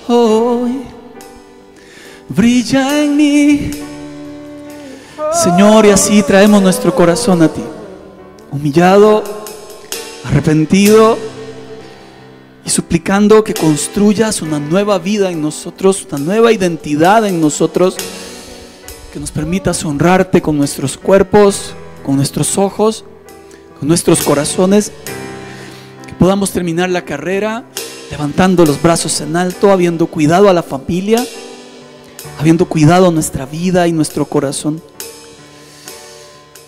[0.09, 0.83] hoy
[2.29, 3.71] brilla en mí.
[5.33, 7.63] Señor, y así traemos nuestro corazón a ti.
[8.51, 9.23] Humillado,
[10.25, 11.30] arrepentido
[12.71, 17.97] y suplicando que construyas una nueva vida en nosotros, una nueva identidad en nosotros.
[19.13, 21.75] que nos permitas honrarte con nuestros cuerpos,
[22.07, 23.05] con nuestros ojos,
[23.77, 24.93] con nuestros corazones,
[26.07, 27.65] que podamos terminar la carrera
[28.09, 31.27] levantando los brazos en alto, habiendo cuidado a la familia,
[32.39, 34.81] habiendo cuidado nuestra vida y nuestro corazón.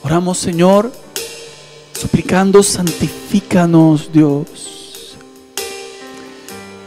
[0.03, 0.91] Oramos, Señor,
[1.93, 4.82] suplicando, santifícanos, Dios.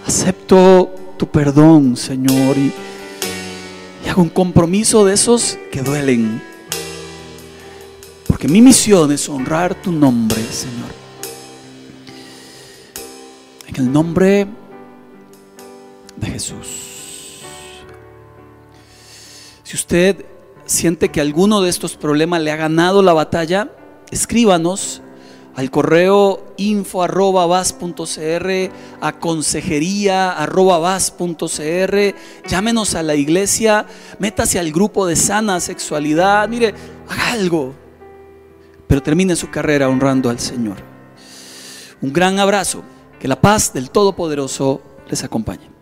[0.06, 2.72] Acepto tu perdón, Señor, y,
[4.10, 6.42] hago un compromiso de esos que duelen.
[8.28, 10.90] Porque mi misión es honrar tu nombre, Señor.
[13.68, 14.48] En el nombre
[16.18, 17.42] de Jesús.
[19.64, 20.26] Si usted
[20.66, 23.72] siente que alguno de estos problemas le ha ganado la batalla,
[24.12, 25.02] escríbanos
[25.56, 32.16] al correo info arroba vas.cr, a consejería arroba vas.cr,
[32.48, 33.86] llámenos a la iglesia,
[34.20, 36.74] métase al grupo de sana sexualidad, mire,
[37.08, 37.74] haga algo,
[38.88, 40.78] pero termine su carrera honrando al Señor.
[42.02, 42.84] Un gran abrazo,
[43.20, 45.75] que la paz del Todopoderoso les acompañe.